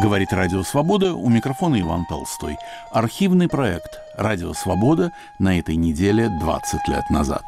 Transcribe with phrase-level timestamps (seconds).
[0.00, 2.56] Говорит Радио Свобода, у микрофона Иван Толстой.
[2.92, 5.10] Архивный проект «Радио Свобода»
[5.40, 7.42] на этой неделе 20 лет назад.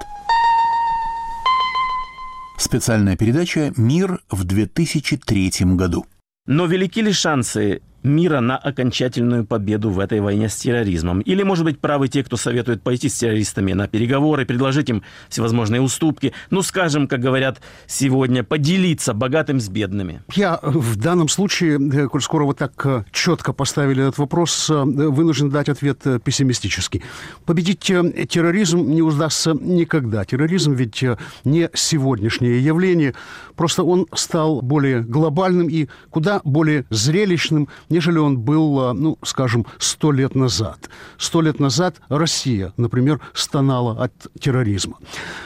[2.57, 6.07] Специальная передача «Мир в 2003 году».
[6.47, 11.21] Но велики ли шансы мира на окончательную победу в этой войне с терроризмом?
[11.21, 15.81] Или, может быть, правы те, кто советует пойти с террористами на переговоры, предложить им всевозможные
[15.81, 20.23] уступки, ну, скажем, как говорят сегодня, поделиться богатым с бедными?
[20.35, 24.75] Я в данном случае, э, коль скоро вы так э, четко поставили этот вопрос, э,
[24.75, 27.03] вынужден дать ответ пессимистический.
[27.45, 30.25] Победить терроризм не удастся никогда.
[30.25, 31.05] Терроризм ведь
[31.45, 33.15] не сегодняшнее явление,
[33.57, 39.67] просто он стал более глобальным и куда более зрелищным, нежели он был, а, ну, скажем,
[39.79, 40.89] сто лет назад.
[41.19, 44.97] Сто лет назад Россия, например, стонала от терроризма.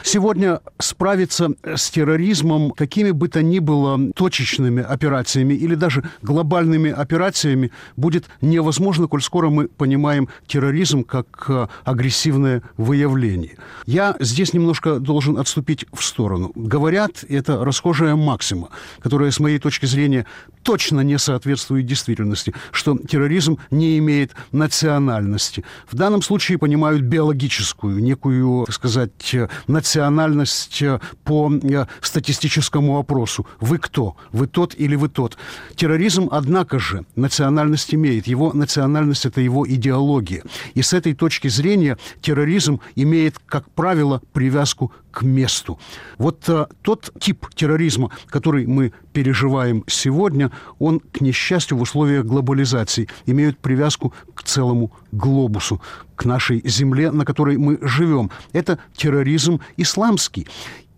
[0.03, 7.71] Сегодня справиться с терроризмом какими бы то ни было точечными операциями или даже глобальными операциями
[7.97, 13.57] будет невозможно, коль скоро мы понимаем терроризм как а, агрессивное выявление.
[13.85, 16.51] Я здесь немножко должен отступить в сторону.
[16.55, 20.25] Говорят, это расхожая максима, которая, с моей точки зрения,
[20.63, 22.34] точно не соответствует действительности,
[22.71, 25.63] что терроризм не имеет национальности.
[25.89, 29.35] В данном случае понимают биологическую, некую, так сказать,
[29.67, 30.83] национальность
[31.23, 33.45] по э, статистическому опросу.
[33.59, 34.15] Вы кто?
[34.31, 35.37] Вы тот или вы тот?
[35.75, 38.27] Терроризм, однако же, национальность имеет.
[38.27, 40.43] Его национальность– это его идеология.
[40.73, 45.79] И с этой точки зрения терроризм имеет, как правило, привязку к месту.
[46.17, 53.07] Вот а, тот тип терроризма, который мы переживаем сегодня, он, к несчастью, в условиях глобализации
[53.25, 55.81] имеет привязку к целому глобусу,
[56.15, 58.31] к нашей земле, на которой мы живем.
[58.53, 60.47] Это терроризм исламский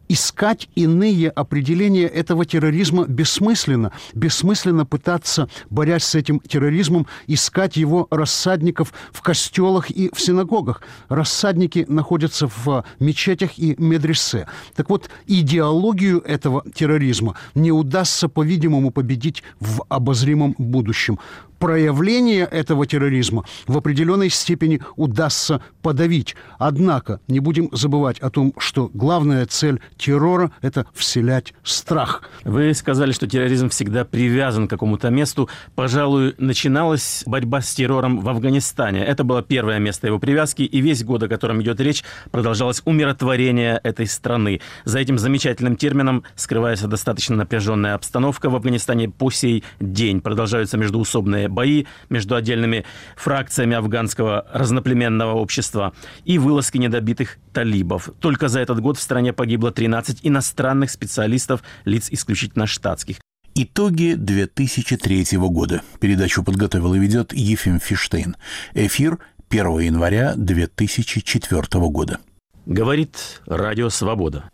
[0.08, 3.92] искать иные определения этого терроризма бессмысленно.
[4.14, 10.82] Бессмысленно пытаться, борясь с этим терроризмом, искать его рассадников в костелах и в синагогах.
[11.10, 14.48] Рассадники находятся в мечетях и медресе.
[14.76, 21.20] Так вот, идеологию этого терроризма не удастся, по-видимому, победить в обозримом будущем
[21.60, 26.36] проявление этого терроризма в определенной степени удастся подавить.
[26.60, 32.24] Однако не будем забывать о том, что главная цель террора– это вселять страх.
[32.44, 35.50] Вы сказали, что терроризм всегда привязан к какому-то месту.
[35.76, 39.04] Пожалуй, начиналась борьба с террором в Афганистане.
[39.04, 43.80] Это было первое место его привязки, и весь год, о котором идет речь, продолжалось умиротворение
[43.84, 44.62] этой страны.
[44.86, 50.22] За этим замечательным термином скрывается достаточно напряженная обстановка в Афганистане по сей день.
[50.22, 52.86] Продолжаются междуусобные бои между отдельными
[53.16, 55.94] фракциями афганского разноплеменного общества
[56.26, 58.10] и вылазки недобитых талибов.
[58.20, 63.18] Только за этот год в стране погибло 13 иностранных специалистов, лиц исключительно штатских.
[63.56, 65.82] Итоги 2003 года.
[66.00, 68.36] Передачу подготовил и ведет Ефим Фиштейн.
[68.76, 69.18] Эфир
[69.50, 72.20] 1 января 2004 года.
[72.68, 74.52] Говорит Радио Свобода.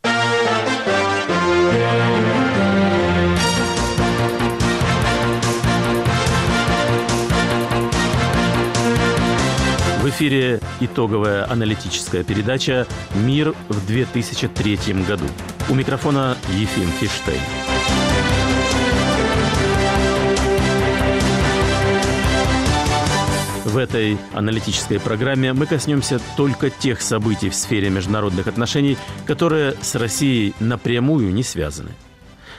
[10.03, 15.23] В эфире итоговая аналитическая передача «Мир в 2003 году».
[15.69, 17.39] У микрофона Ефим Фиштейн.
[23.63, 29.95] В этой аналитической программе мы коснемся только тех событий в сфере международных отношений, которые с
[29.95, 31.91] Россией напрямую не связаны.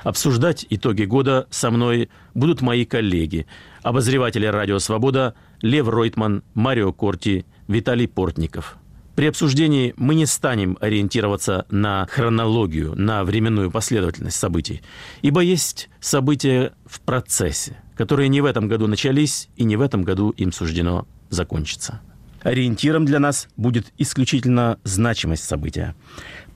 [0.03, 3.47] Обсуждать итоги года со мной будут мои коллеги,
[3.83, 8.77] обозреватели «Радио Свобода» Лев Ройтман, Марио Корти, Виталий Портников.
[9.17, 14.83] При обсуждении мы не станем ориентироваться на хронологию, на временную последовательность событий,
[15.23, 20.03] ибо есть события в процессе, которые не в этом году начались и не в этом
[20.03, 22.03] году им суждено закончиться.
[22.43, 25.95] Ориентиром для нас будет исключительно значимость события.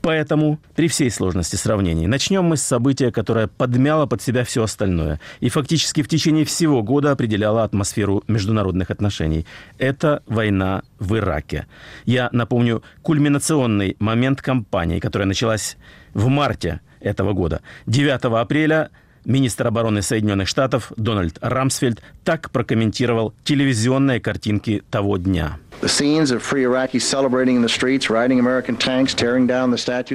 [0.01, 5.19] Поэтому при всей сложности сравнений начнем мы с события, которое подмяло под себя все остальное
[5.41, 9.45] и фактически в течение всего года определяло атмосферу международных отношений.
[9.77, 11.67] Это война в Ираке.
[12.05, 15.77] Я напомню кульминационный момент кампании, которая началась
[16.13, 17.61] в марте этого года.
[17.87, 18.89] 9 апреля
[19.25, 25.57] министр обороны Соединенных Штатов Дональд Рамсфельд так прокомментировал телевизионные картинки того дня.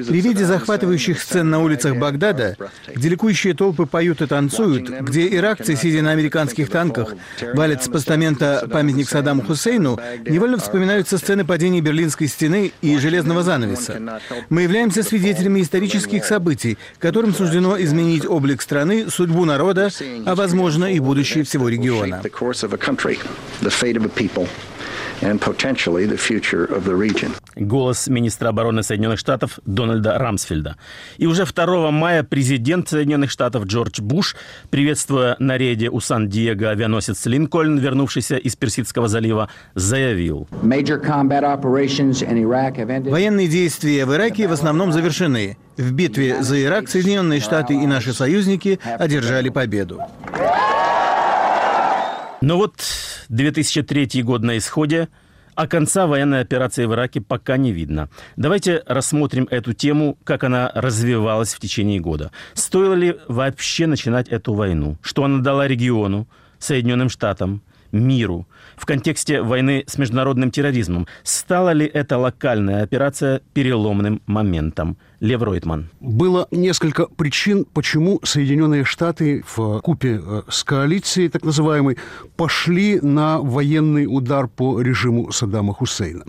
[0.09, 2.57] При виде захватывающих сцен на улицах Багдада,
[2.95, 7.15] где ликующие толпы поют и танцуют, где иракцы, сидя на американских танках,
[7.55, 14.21] валят с постамента памятник Саддаму Хусейну, невольно вспоминаются сцены падения Берлинской стены и Железного занавеса.
[14.51, 19.89] Мы являемся свидетелями исторических событий, которым суждено изменить облик страны судьбу народа,
[20.27, 22.23] а возможно и будущее всего региона
[25.25, 27.33] and potentially the future of the region.
[27.57, 30.77] Голос министра обороны Соединенных Штатов Дональда Рамсфельда.
[31.17, 34.37] И уже 2 мая президент Соединенных Штатов Джордж Буш,
[34.71, 40.47] приветствуя на рейде у Сан-Диего авианосец Линкольн, вернувшийся из Персидского залива, заявил.
[43.11, 45.57] Военные действия в Ираке в основном завершены.
[45.77, 50.01] В битве за Ирак Соединенные Штаты и наши союзники одержали победу.
[52.45, 52.75] Но вот
[53.31, 55.09] 2003 год на исходе,
[55.55, 58.11] а конца военной операции в Ираке пока не видно.
[58.37, 62.33] Давайте рассмотрим эту тему, как она развивалась в течение года.
[62.53, 64.99] Стоило ли вообще начинать эту войну?
[65.01, 67.63] Что она дала региону, Соединенным Штатам,
[67.93, 71.07] миру в контексте войны с международным терроризмом.
[71.23, 74.97] Стала ли эта локальная операция переломным моментом?
[75.21, 75.89] Лев Ройтман.
[76.01, 81.97] Было несколько причин, почему Соединенные Штаты в купе э, с коалицией, так называемой,
[82.37, 86.25] пошли на военный удар по режиму Саддама Хусейна.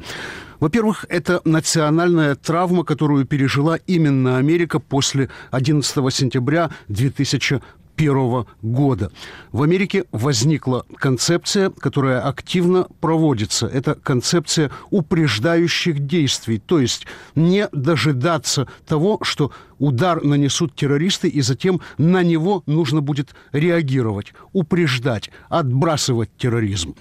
[0.59, 7.62] Во-первых, это национальная травма, которую пережила именно Америка после 11 сентября 2000
[7.95, 9.12] 1991 года.
[9.51, 13.68] В Америке возникла концепция, которая активно проводится.
[13.68, 21.81] Это концепция упреждающих действий, то есть не дожидаться того, что удар нанесут террористы, и затем
[21.97, 26.95] на него нужно будет реагировать, упреждать, отбрасывать терроризм.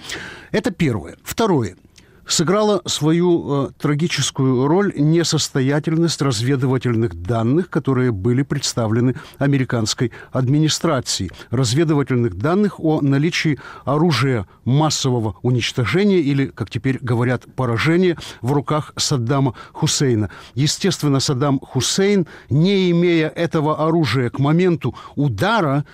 [0.53, 1.17] Это первое.
[1.23, 1.77] Второе
[2.27, 11.31] сыграла свою э, трагическую роль несостоятельность разведывательных данных, которые были представлены американской администрацией.
[11.51, 19.55] Разведывательных данных о наличии оружия массового уничтожения или, как теперь говорят, поражения в руках Саддама
[19.73, 20.31] Хусейна.
[20.55, 25.85] Естественно, Саддам Хусейн, не имея этого оружия к моменту удара,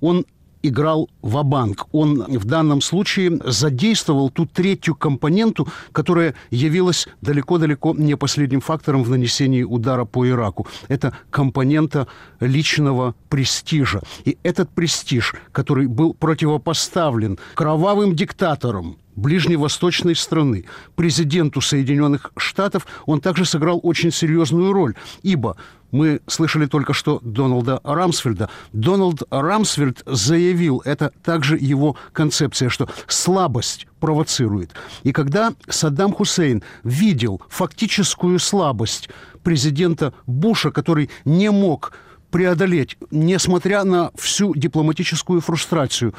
[0.00, 0.26] он
[0.68, 8.16] играл в банк Он в данном случае задействовал ту третью компоненту, которая явилась далеко-далеко не
[8.16, 10.66] последним фактором в нанесении удара по Ираку.
[10.88, 12.06] Это компонента
[12.40, 14.00] личного престижа.
[14.24, 20.64] И этот престиж, который был противопоставлен кровавым диктаторам, ближневосточной страны,
[20.96, 25.56] президенту Соединенных Штатов, он также сыграл очень серьезную роль, ибо
[25.94, 28.50] мы слышали только что Дональда Рамсфельда.
[28.72, 34.72] Дональд Рамсфельд заявил, это также его концепция, что слабость провоцирует.
[35.04, 39.08] И когда Саддам Хусейн видел фактическую слабость
[39.44, 41.92] президента Буша, который не мог
[42.32, 46.12] преодолеть, несмотря на всю дипломатическую фрустрацию,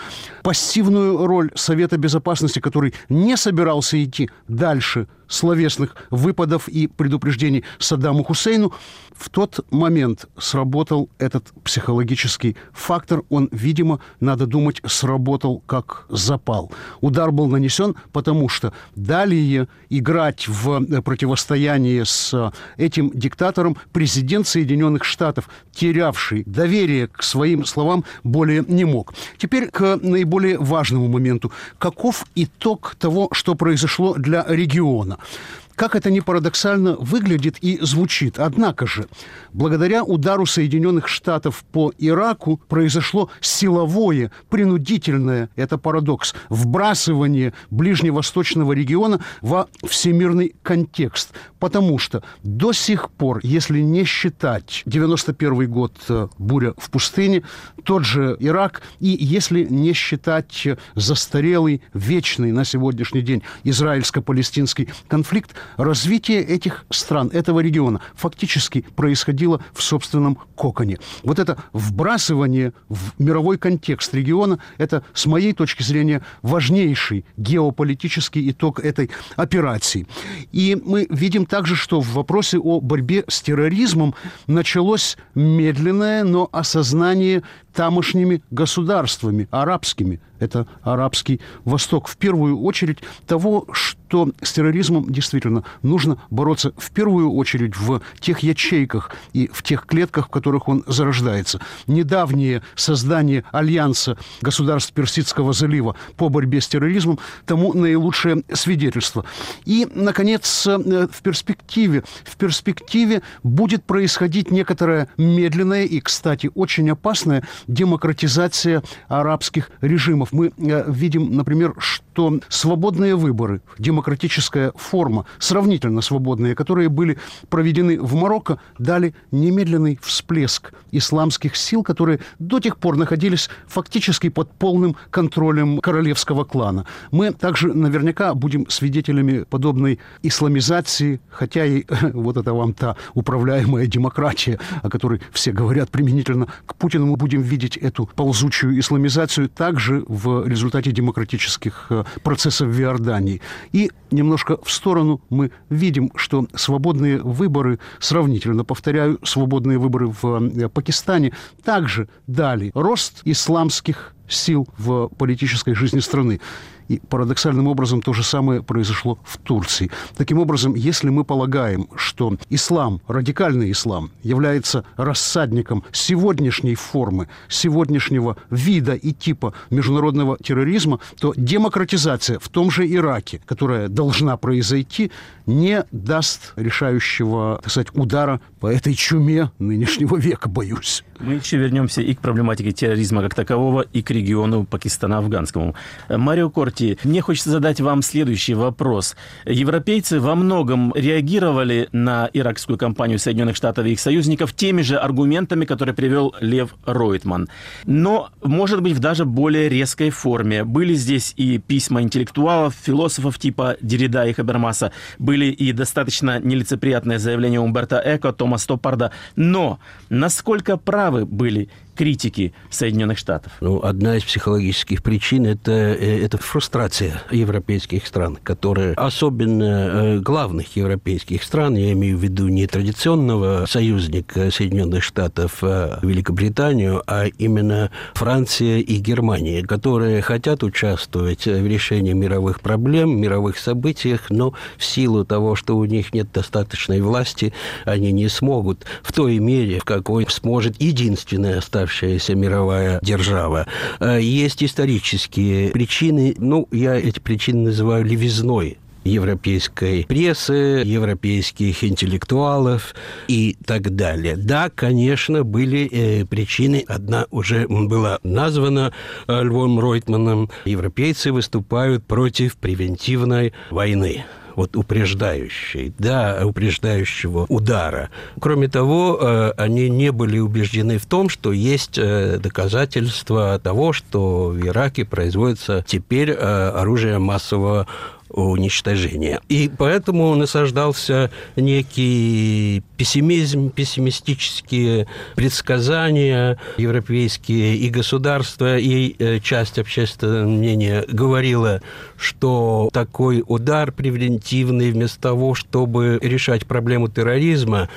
[0.44, 8.74] пассивную роль Совета Безопасности, который не собирался идти дальше словесных выпадов и предупреждений Саддаму Хусейну,
[9.16, 13.24] в тот момент сработал этот психологический фактор.
[13.30, 16.72] Он, видимо, надо думать, сработал как запал.
[17.02, 25.50] Удар был нанесен, потому что далее играть в противостояние с этим диктатором президент Соединенных Штатов,
[25.72, 29.14] терявший доверие к своим словам, более не мог.
[29.38, 31.52] Теперь к наиболее важному моменту.
[31.80, 35.15] Каков итог того, что произошло для региона?
[35.16, 35.65] 了。
[35.76, 38.40] Как это ни парадоксально выглядит и звучит.
[38.40, 39.08] Однако же,
[39.52, 49.68] благодаря удару Соединенных Штатов по Ираку произошло силовое, принудительное, это парадокс, вбрасывание ближневосточного региона во
[49.86, 51.32] всемирный контекст.
[51.60, 57.44] Потому что до сих пор, если не считать 91 год э, буря в пустыне,
[57.84, 66.42] тот же Ирак, и если не считать застарелый, вечный на сегодняшний день израильско-палестинский конфликт, развитие
[66.44, 71.00] этих стран, этого региона фактически происходило в собственном коконе.
[71.24, 78.80] Вот это вбрасывание в мировой контекст региона, это, с моей точки зрения, важнейший геополитический итог
[78.80, 80.08] этой операции.
[80.52, 84.16] И мы видим также, что в вопросе о борьбе с терроризмом
[84.48, 87.44] началось медленное, но осознание
[87.74, 90.22] тамошними государствами, арабскими.
[90.40, 92.08] Это арабский Восток.
[92.08, 94.05] В первую очередь того, что
[94.42, 100.28] с терроризмом действительно нужно бороться в первую очередь в тех ячейках и в тех клетках,
[100.28, 101.60] в которых он зарождается.
[101.88, 109.26] Недавнее создание альянса государств Персидского залива по борьбе с терроризмом тому наилучшее свидетельство.
[109.66, 117.48] И, наконец, э, в перспективе, в перспективе будет происходить некоторое медленное и, кстати, очень опасное
[117.68, 120.32] демократизация арабских режимов.
[120.32, 127.18] Мы э, видим, например, что что свободные выборы, демократическая форма, сравнительно свободные, которые были
[127.50, 134.50] проведены в Марокко, дали немедленный всплеск исламских сил, которые до тех пор находились фактически под
[134.50, 136.86] полным контролем королевского клана.
[137.12, 144.58] Мы также наверняка будем свидетелями подобной исламизации, хотя и вот это вам та управляемая демократия,
[144.82, 150.48] о которой все говорят применительно к Путину, мы будем видеть эту ползучую исламизацию также в
[150.48, 151.92] результате демократических
[152.24, 153.42] процессов в Иордании.
[153.72, 160.70] И немножко в сторону мы видим, что свободные выборы, сравнительно, повторяю, свободные выборы в э,
[160.70, 161.34] Пакистане
[161.64, 166.40] также дали рост исламских сил в политической жизни страны.
[166.88, 169.92] И парадоксальным образом то же самое произошло в Турции.
[170.16, 178.94] Таким образом, если мы полагаем, что ислам, радикальный ислам, является рассадником сегодняшней формы, сегодняшнего вида
[178.94, 185.12] и типа международного терроризма, то демократизация в том же Ираке, которая должна произойти,
[185.46, 191.04] не даст решающего, так сказать, удара по этой чуме нынешнего века, боюсь.
[191.20, 195.76] Мы еще вернемся и к проблематике терроризма как такового, и к региону Пакистана афганскому.
[196.10, 199.16] Марио Корти, мне хочется задать вам следующий вопрос.
[199.46, 205.66] Европейцы во многом реагировали на иракскую кампанию Соединенных Штатов и их союзников теми же аргументами,
[205.66, 207.48] которые привел Лев Ройтман.
[207.86, 210.64] Но, может быть, в даже более резкой форме.
[210.64, 217.62] Были здесь и письма интеллектуалов, философов типа Деррида и Хабермаса, были и достаточно нелицеприятные заявления
[217.62, 219.12] Умберта Эко, Тома Стоппарда.
[219.36, 219.80] Но
[220.10, 223.54] насколько правы были критики Соединенных Штатов?
[223.62, 230.76] Ну, одна из психологических причин это, э, это фрустрация европейских стран, которые, особенно э, главных
[230.76, 237.92] европейских стран, я имею в виду не традиционного союзника Соединенных Штатов а Великобританию, а именно
[238.14, 245.26] Франция и Германия, которые хотят участвовать в решении мировых проблем, мировых событиях, но в силу
[245.26, 247.54] того, что у них нет достаточной власти,
[247.86, 253.68] они не смогут в той мере, в какой сможет единственная оставшаяся состоявшаяся мировая держава.
[254.00, 262.96] Э, есть исторические причины, ну, я эти причины называю левизной европейской прессы, европейских интеллектуалов
[263.28, 264.36] и так далее.
[264.36, 266.84] Да, конечно, были э, причины.
[266.88, 268.94] Одна уже была названа
[269.28, 270.50] э, Львом Ройтманом.
[270.66, 274.26] Европейцы выступают против превентивной войны
[274.56, 278.10] вот упреждающей, да, упреждающего удара.
[278.40, 284.48] Кроме того, э, они не были убеждены в том, что есть э, доказательства того, что
[284.48, 287.88] в Ираке производится теперь э, оружие массового
[288.36, 289.40] уничтожения.
[289.48, 301.06] И поэтому насаждался некий пессимизм, пессимистические предсказания европейские и государства, и э, часть общественного мнения
[301.08, 301.82] говорила,
[302.18, 307.90] что такой удар превентивный вместо того, чтобы решать проблему терроризма,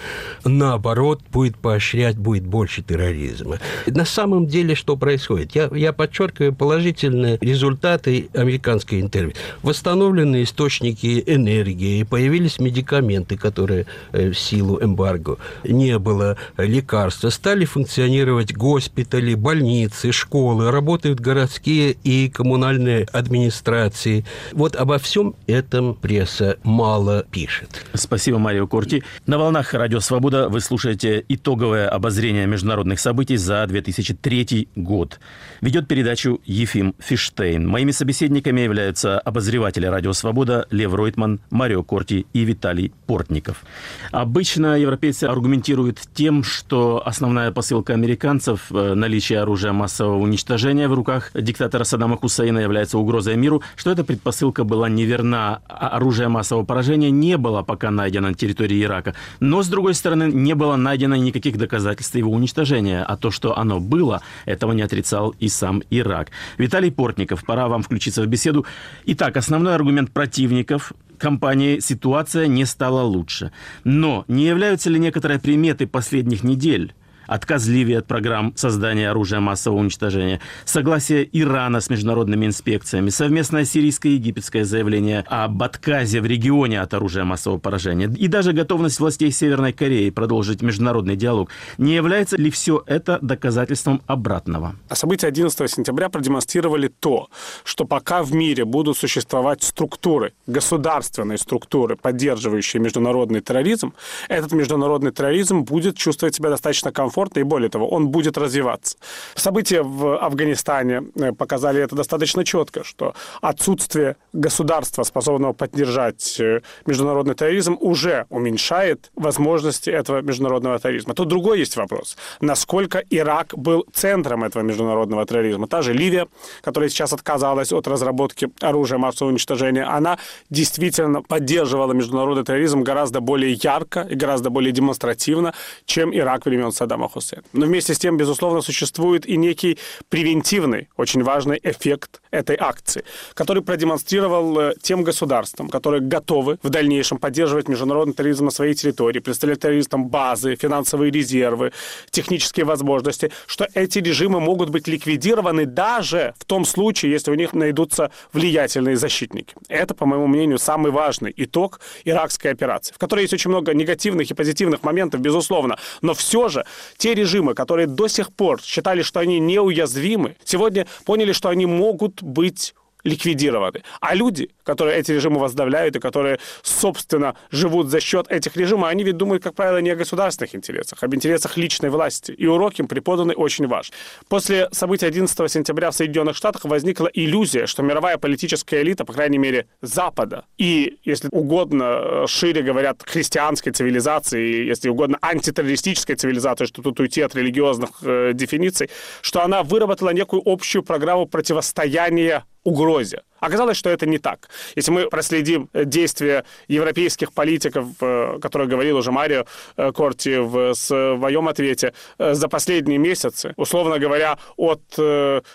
[0.45, 3.59] наоборот, будет поощрять, будет больше терроризма.
[3.87, 5.55] На самом деле, что происходит?
[5.55, 9.35] Я, я подчеркиваю положительные результаты американской интервью.
[9.63, 17.65] Восстановлены определенные источники энергии, появились медикаменты, которые э, в силу эмбарго не было лекарства, стали
[17.65, 24.25] функционировать госпитали, больницы, школы, работают городские и коммунальные администрации.
[24.53, 27.85] Вот обо всем этом пресса мало пишет.
[27.95, 29.03] Спасибо, Марио Корти.
[29.27, 35.21] На волнах Радио Свобода вы слушаете итоговое обозрение международных событий за 2003 год.
[35.61, 37.67] Ведет передачу Ефим Фиштейн.
[37.67, 43.65] Моими собеседниками являются обозреватели Радио Свобода Лев Ройтман, Марио Корти и Виталий Портников.
[44.13, 51.31] Обычно европейцы аргументируют тем, что основная посылка американцев э, наличие оружия массового уничтожения в руках
[51.35, 55.61] диктатора Саддама Хусейна является угрозой миру, что эта предпосылка была неверна.
[55.69, 59.15] А оружие массового поражения не было пока найдено на территории Ирака.
[59.41, 63.03] Но, с другой стороны, не было найдено никаких доказательств его уничтожения.
[63.03, 66.29] А то, что оно было, этого не отрицал и сам Ирак.
[66.59, 68.67] Виталий Портников, пора вам включиться в беседу.
[69.07, 73.53] Итак, основной аргумент противников компании ситуация не стала лучше.
[73.85, 76.95] Но не являются ли некоторые приметы последних недель
[77.29, 84.65] отказ Ливии от программ создания оружия массового уничтожения, согласие Ирана с международными инспекциями, совместное сирийско-египетское
[84.65, 90.11] заявление об отказе в регионе от оружия массового поражения и даже готовность властей Северной Кореи
[90.11, 91.51] продолжить международный диалог.
[91.77, 94.75] Не является ли все это доказательством обратного?
[94.89, 97.29] А события 11 сентября продемонстрировали то,
[97.63, 103.93] что пока в мире будут существовать структуры, государственные структуры, поддерживающие международный терроризм,
[104.29, 108.97] этот международный терроризм будет чувствовать себя достаточно комфортно комфортно, и более того, он будет развиваться.
[109.35, 117.35] События в Афганистане э, показали это достаточно четко, что отсутствие государства, способного поддержать э, международный
[117.35, 121.15] терроризм, уже уменьшает возможности этого международного терроризма.
[121.15, 122.17] Тут другой есть вопрос.
[122.41, 125.67] Насколько Ирак был центром этого международного терроризма?
[125.67, 126.27] Та же Ливия,
[126.63, 130.19] которая сейчас отказалась от разработки оружия массового уничтожения, она
[130.51, 135.53] действительно поддерживала международный терроризм гораздо более ярко и гораздо более демонстративно,
[135.85, 137.45] чем Ирак времен Саддама Хусейна.
[137.53, 143.63] Но вместе с тем, безусловно, существует и некий превентивный, очень важный эффект этой акции, который
[143.63, 149.61] продемонстрировал э, тем государствам, которые готовы в дальнейшем поддерживать международный терроризм на своей территории, представлять
[149.61, 151.73] террористам базы, финансовые резервы,
[152.11, 157.53] технические возможности, что эти режимы могут быть ликвидированы даже в том случае, если у них
[157.53, 159.55] найдутся влиятельные защитники.
[159.69, 164.31] Это, по моему мнению, самый важный итог иракской операции, в которой есть очень много негативных
[164.31, 166.65] и позитивных моментов, безусловно, но все же
[166.99, 172.23] те режимы, которые до сих пор считали, что они неуязвимы, сегодня поняли, что они могут
[172.23, 172.75] быть
[173.09, 173.83] ликвидированы.
[174.01, 179.05] А люди, которые эти режимы возглавляют и которые, собственно, живут за счет этих режимов, они
[179.05, 182.33] ведь думают, как правило, не о государственных интересах, а об интересах личной власти.
[182.33, 183.93] И урок им преподаны очень важен.
[184.29, 189.39] После событий 11 сентября в Соединенных Штатах возникла иллюзия, что мировая политическая элита, по крайней
[189.39, 197.01] мере, Запада, и, если угодно, шире говорят, христианской цивилизации, если угодно, антитеррористической цивилизации, что тут
[197.01, 198.91] уйти от религиозных э, дефиниций,
[199.23, 203.23] что она выработала некую общую программу противостояния угрозе.
[203.41, 204.49] Оказалось, что это не так.
[204.77, 209.45] Если мы проследим э, действия европейских политиков, э, которые говорил уже Марио
[209.77, 214.83] э, Корти в своем ответе, за последние месяцы, условно говоря, от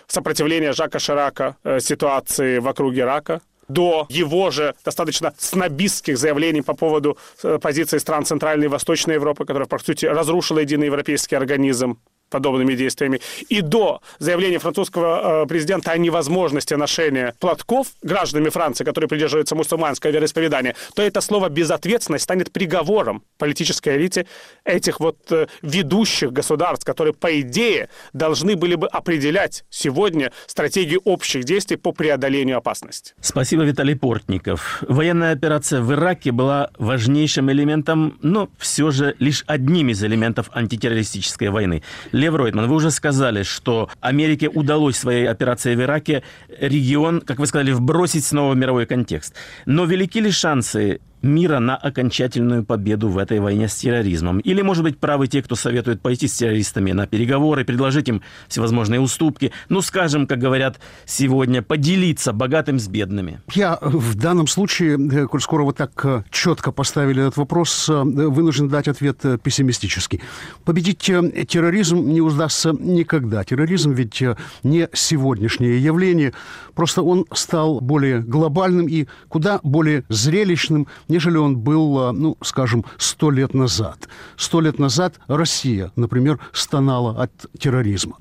[0.06, 7.16] сопротивления Жака Ширака ситуации вокруг Ирака, до его же достаточно снобистских заявлений по поводу
[7.60, 11.98] позиции стран Центральной и Восточной Европы, которая, по сути, разрушила единый европейский организм,
[12.34, 19.08] подобными действиями, и до заявления французского э, президента о невозможности ношения платков гражданами Франции, которые
[19.08, 24.26] придерживаются мусульманского вероисповедания, то это слово «безответственность» станет приговором политической элите
[24.64, 31.44] этих вот э, ведущих государств, которые, по идее, должны были бы определять сегодня стратегию общих
[31.44, 33.14] действий по преодолению опасности.
[33.20, 34.82] Спасибо, Виталий Портников.
[34.88, 41.50] Военная операция в Ираке была важнейшим элементом, но все же лишь одним из элементов антитеррористической
[41.50, 41.82] войны.
[42.24, 46.22] Лев Ройтман, вы уже сказали, что Америке удалось своей операцией в Ираке
[46.58, 49.34] регион, как вы сказали, вбросить снова в мировой контекст.
[49.66, 54.38] Но велики ли шансы мира на окончательную победу в этой войне с терроризмом?
[54.40, 59.00] Или, может быть, правы те, кто советует пойти с террористами на переговоры, предложить им всевозможные
[59.00, 63.40] уступки, ну, скажем, как говорят сегодня, поделиться богатым с бедными?
[63.52, 68.02] Я в данном случае, э, коль скоро вы так э, четко поставили этот вопрос, э,
[68.02, 70.20] вынужден дать ответ пессимистический.
[70.64, 73.44] Победить терроризм не удастся никогда.
[73.44, 74.22] Терроризм ведь
[74.62, 76.32] не сегодняшнее явление,
[76.74, 82.84] просто он стал более глобальным и куда более зрелищным, нежели он был, а, ну, скажем,
[82.98, 84.08] сто лет назад.
[84.36, 88.16] Сто лет назад Россия, например, стонала от терроризма.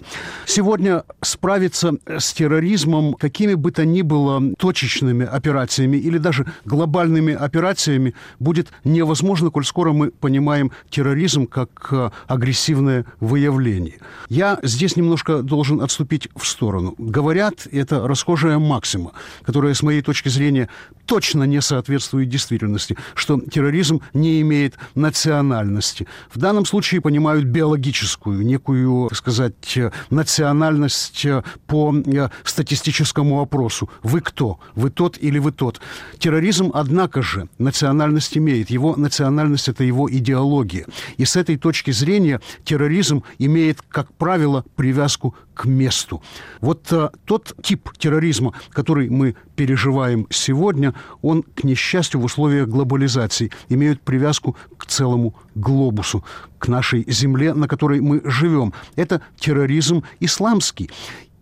[0.45, 8.13] Сегодня справиться с терроризмом какими бы то ни было точечными операциями или даже глобальными операциями
[8.39, 13.99] будет невозможно, коль скоро мы понимаем терроризм как а, агрессивное выявление.
[14.29, 16.95] Я здесь немножко должен отступить в сторону.
[16.97, 18.07] Говорят, это
[18.43, 19.11] расхожая максима,
[19.43, 20.69] которая, с моей точки зрения,
[21.05, 26.07] точно не соответствует действительности действительности, что терроризм не имеет национальности.
[26.33, 29.77] В данном случае понимают биологическую, некую, так сказать,
[30.09, 31.25] национальность
[31.67, 33.89] по э, статистическому опросу.
[34.03, 34.59] Вы кто?
[34.75, 35.81] Вы тот или вы тот?
[36.19, 38.69] Терроризм, однако же, национальность имеет.
[38.69, 40.85] Его национальность– это его идеология.
[41.17, 46.21] И с этой точки зрения терроризм имеет, как правило, привязку к месту.
[46.61, 48.32] Вот а, тот тип терроризма,
[48.71, 56.23] который мы переживаем сегодня, он, к несчастью, в условиях глобализации имеет привязку к целому глобусу,
[56.57, 58.73] к нашей земле, на которой мы живем.
[58.95, 60.89] Это терроризм исламский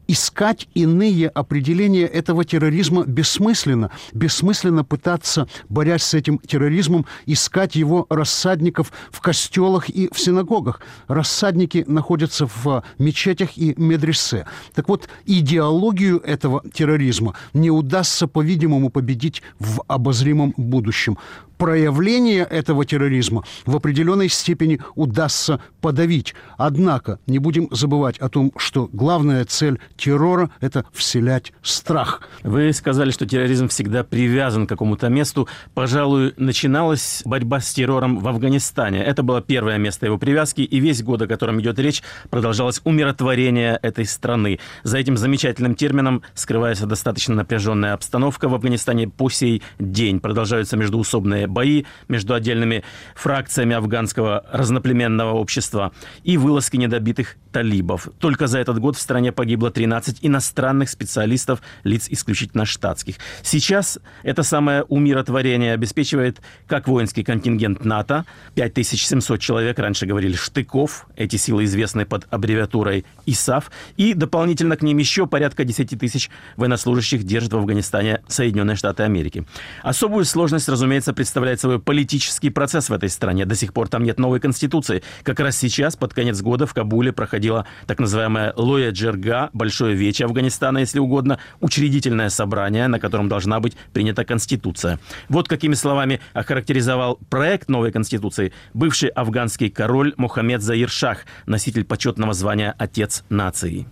[0.07, 3.91] искать иные определения этого терроризма бессмысленно.
[4.13, 10.81] Бессмысленно пытаться, борясь с этим терроризмом, искать его рассадников в костелах и в синагогах.
[11.07, 14.45] Рассадники находятся в мечетях и медресе.
[14.73, 21.17] Так вот, идеологию этого терроризма не удастся, по-видимому, победить в обозримом будущем
[21.61, 26.33] проявление этого терроризма в определенной степени удастся подавить.
[26.57, 32.23] Однако не будем забывать о том, что главная цель террора– это вселять страх.
[32.41, 35.47] Вы сказали, что терроризм всегда привязан к какому-то месту.
[35.75, 39.03] Пожалуй, начиналась борьба с террором в Афганистане.
[39.03, 43.77] Это было первое место его привязки, и весь год, о котором идет речь, продолжалось умиротворение
[43.83, 44.57] этой страны.
[44.81, 50.19] За этим замечательным термином скрывается достаточно напряженная обстановка в Афганистане по сей день.
[50.19, 52.83] Продолжаются междуусобные бои между отдельными
[53.15, 55.91] фракциями афганского разноплеменного общества
[56.23, 58.07] и вылазки недобитых талибов.
[58.19, 63.15] Только за этот год в стране погибло 13 иностранных специалистов, лиц исключительно штатских.
[63.43, 71.35] Сейчас это самое умиротворение обеспечивает как воинский контингент НАТО, 5700 человек, раньше говорили штыков, эти
[71.35, 77.53] силы известны под аббревиатурой ИСАФ, и дополнительно к ним еще порядка 10 тысяч военнослужащих держат
[77.53, 79.45] в Афганистане Соединенные Штаты Америки.
[79.83, 83.45] Особую сложность, разумеется, представляет собой политический процесс в этой стране.
[83.45, 85.03] До сих пор там нет новой конституции.
[85.23, 90.25] Как раз сейчас, под конец года, в Кабуле проходила так называемая Лоя Джерга, Большое Вече
[90.25, 94.99] Афганистана, если угодно, учредительное собрание, на котором должна быть принята конституция.
[95.29, 102.33] Вот какими словами охарактеризовал проект новой конституции бывший афганский король Мухаммед Заир Шах, носитель почетного
[102.33, 103.87] звания «Отец нации».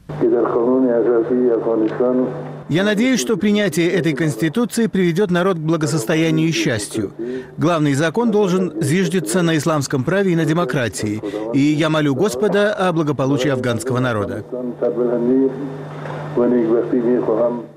[2.70, 7.12] Я надеюсь, что принятие этой Конституции приведет народ к благосостоянию и счастью.
[7.58, 11.22] Главный закон должен зиждиться на исламском праве и на демократии.
[11.54, 14.46] И я молю Господа о благополучии афганского народа.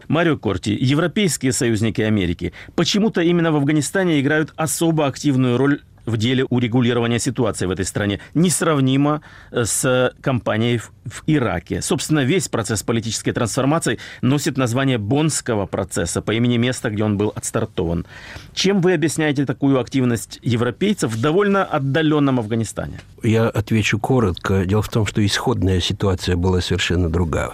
[0.08, 6.44] Марио Корти, европейские союзники Америки, почему-то именно в Афганистане играют особо активную роль в деле
[6.44, 10.90] урегулирования ситуации в этой стране несравнимо э, с кампанией в,
[11.26, 11.82] Ираке.
[11.82, 17.32] Собственно, весь процесс политической трансформации носит название Боннского процесса по имени места, где он был
[17.34, 18.06] отстартован.
[18.54, 23.00] Чем вы объясняете такую активность европейцев в довольно отдаленном Афганистане?
[23.22, 24.64] Я отвечу коротко.
[24.64, 27.52] Дело в том, что исходная ситуация была совершенно другая.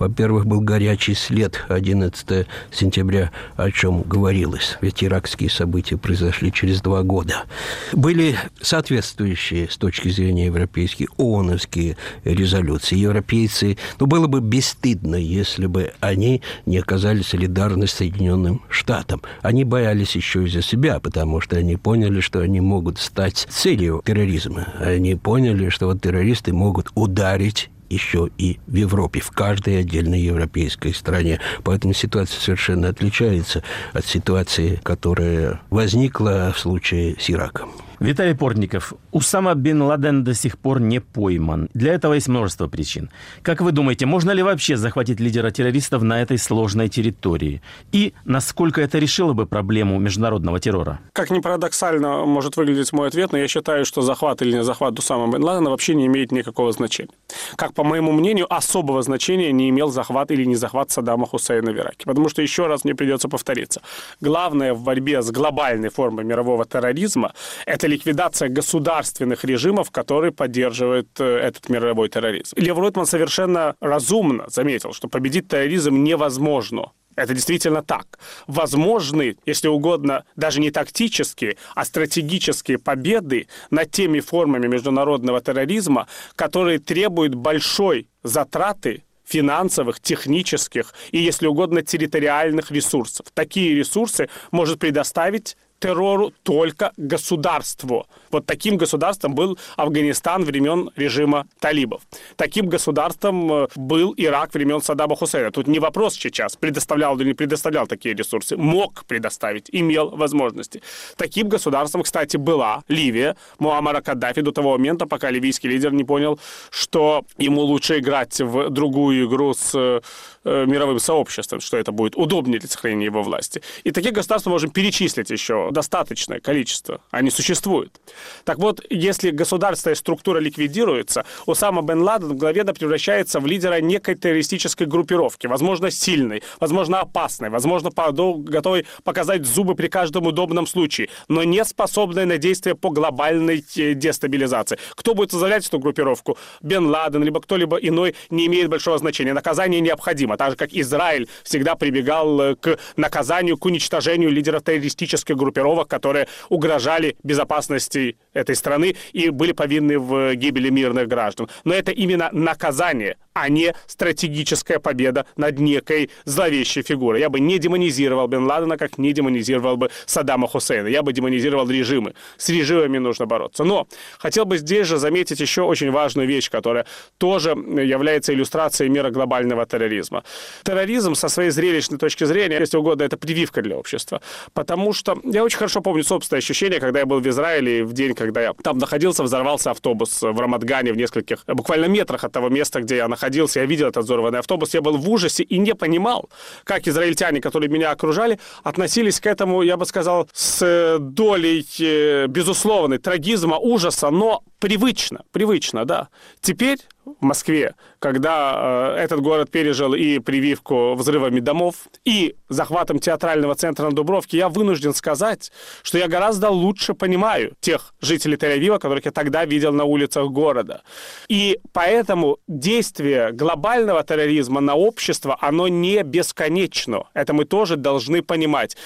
[0.00, 4.78] Во-первых, был горячий след 11 сентября, о чем говорилось.
[4.80, 7.44] Ведь иракские события произошли через два года.
[7.92, 12.96] Были соответствующие с точки зрения европейских ООНовские резолюции.
[12.96, 19.20] Европейцы, ну, было бы бесстыдно, если бы они не оказали солидарность Соединенным Штатам.
[19.42, 24.02] Они боялись еще и за себя, потому что они поняли, что они могут стать целью
[24.06, 24.68] терроризма.
[24.80, 30.94] Они поняли, что вот террористы могут ударить еще и в Европе, в каждой отдельной европейской
[30.94, 31.40] стране.
[31.64, 37.72] Поэтому ситуация совершенно отличается от ситуации, которая возникла в случае с Ираком.
[38.00, 41.68] Виталий Портников, Усама бен Ладен до сих пор не пойман.
[41.74, 43.10] Для этого есть множество причин.
[43.42, 47.60] Как вы думаете, можно ли вообще захватить лидера террористов на этой сложной территории?
[47.92, 51.00] И насколько это решило бы проблему международного террора?
[51.12, 54.98] Как ни парадоксально может выглядеть мой ответ, но я считаю, что захват или не захват
[54.98, 57.12] Усама бен Ладена вообще не имеет никакого значения.
[57.56, 61.76] Как, по моему мнению, особого значения не имел захват или не захват Саддама Хусейна в
[61.76, 62.06] Ираке.
[62.06, 63.82] Потому что, еще раз мне придется повториться,
[64.22, 67.34] главное в борьбе с глобальной формой мирового терроризма–
[67.66, 72.56] это ликвидация государственных режимов, которые поддерживают э, этот мировой терроризм.
[72.56, 76.92] Лев Ройтман совершенно разумно заметил, что победить терроризм невозможно.
[77.16, 78.18] Это действительно так.
[78.46, 86.78] Возможны, если угодно, даже не тактические, а стратегические победы над теми формами международного терроризма, которые
[86.78, 93.26] требуют большой затраты финансовых, технических и, если угодно, территориальных ресурсов.
[93.34, 98.06] Такие ресурсы может предоставить террору только государству.
[98.30, 102.02] Вот таким государством был Афганистан времен режима талибов.
[102.36, 105.50] Таким государством э, был Ирак времен Саддама Хусейна.
[105.50, 108.56] Тут не вопрос сейчас, предоставлял или не предоставлял такие ресурсы.
[108.56, 110.82] Мог предоставить, имел возможности.
[111.16, 116.38] Таким государством, кстати, была Ливия Муаммара Каддафи до того момента, пока ливийский лидер не понял,
[116.70, 120.00] что ему лучше играть в другую игру с э,
[120.44, 123.62] мировым сообществом, что это будет удобнее для сохранения его власти.
[123.84, 127.00] И таких государств мы можем перечислить еще достаточное количество.
[127.10, 128.00] Они существуют.
[128.44, 134.86] Так вот, если государственная структура ликвидируется, Усама бен Ладен мгновенно превращается в лидера некой террористической
[134.86, 141.64] группировки, возможно, сильной, возможно, опасной, возможно, готовой показать зубы при каждом удобном случае, но не
[141.64, 144.78] способной на действие по глобальной э, дестабилизации.
[144.94, 146.38] Кто будет возглавлять эту группировку?
[146.62, 149.32] Бен Ладен, либо кто-либо иной, не имеет большого значения.
[149.32, 155.36] Наказание необходимо, так же, как Израиль всегда прибегал э, к наказанию, к уничтожению лидеров террористических
[155.36, 161.48] группировок группировок, которые угрожали безопасности этой страны и были повинны в гибели мирных граждан.
[161.64, 167.20] Но это именно наказание, а не стратегическая победа над некой зловещей фигурой.
[167.20, 170.88] Я бы не демонизировал Бен Ладена, как не демонизировал бы Саддама Хусейна.
[170.88, 172.14] Я бы демонизировал режимы.
[172.36, 173.64] С режимами нужно бороться.
[173.64, 173.86] Но
[174.18, 176.86] хотел бы здесь же заметить еще очень важную вещь, которая
[177.18, 180.19] тоже является иллюстрацией мира глобального терроризма.
[180.62, 184.20] Терроризм со своей зрелищной точки зрения, если угодно, это прививка для общества.
[184.52, 188.14] Потому что я очень хорошо помню собственное ощущение, когда я был в Израиле, в день,
[188.14, 192.80] когда я там находился, взорвался автобус в Рамадгане в нескольких, буквально метрах от того места,
[192.80, 193.60] где я находился.
[193.60, 196.28] Я видел этот взорванный автобус, я был в ужасе и не понимал,
[196.64, 202.98] как израильтяне, которые меня окружали, относились к этому, я бы сказал, с долей э, безусловной
[202.98, 206.08] трагизма, ужаса, но привычно, привычно, да.
[206.40, 213.54] Теперь в Москве, когда э, этот город пережил и прививку взрывами домов, и захватом театрального
[213.54, 219.04] центра на Дубровке, я вынужден сказать, что я гораздо лучше понимаю тех жителей Тель-Авива, которых
[219.04, 220.82] я тогда видел на улицах города.
[221.28, 227.04] И поэтому действие глобального терроризма на общество, оно не бесконечно.
[227.14, 228.76] Это мы тоже должны понимать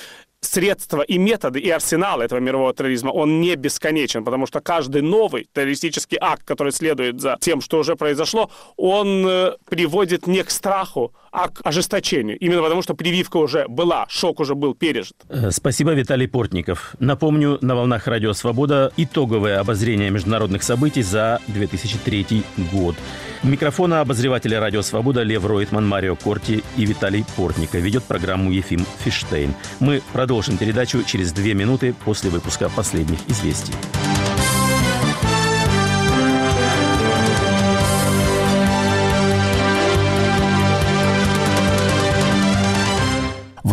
[0.45, 5.49] средства и методы, и арсенал этого мирового терроризма, он не бесконечен, потому что каждый новый
[5.53, 11.13] террористический акт, который следует за тем, что уже произошло, он э, приводит не к страху,
[11.35, 12.39] а к ожесточению.
[12.39, 15.17] Именно потому, что прививка уже была, шок уже был пережит.
[15.29, 16.95] Э, спасибо, Виталий Портников.
[17.01, 22.95] Напомню, на волнах Радио Свобода итоговое обозрение международных событий за 2003 год.
[23.43, 27.81] Микрофона обозревателя «Радио Свобода» Лев Ройтман, Марио Корти и Виталий Портников.
[27.81, 29.55] Ведет программу Ефим Фиштейн.
[29.81, 33.75] Мы продолжим передачу через две минуты после выпуска последних известий.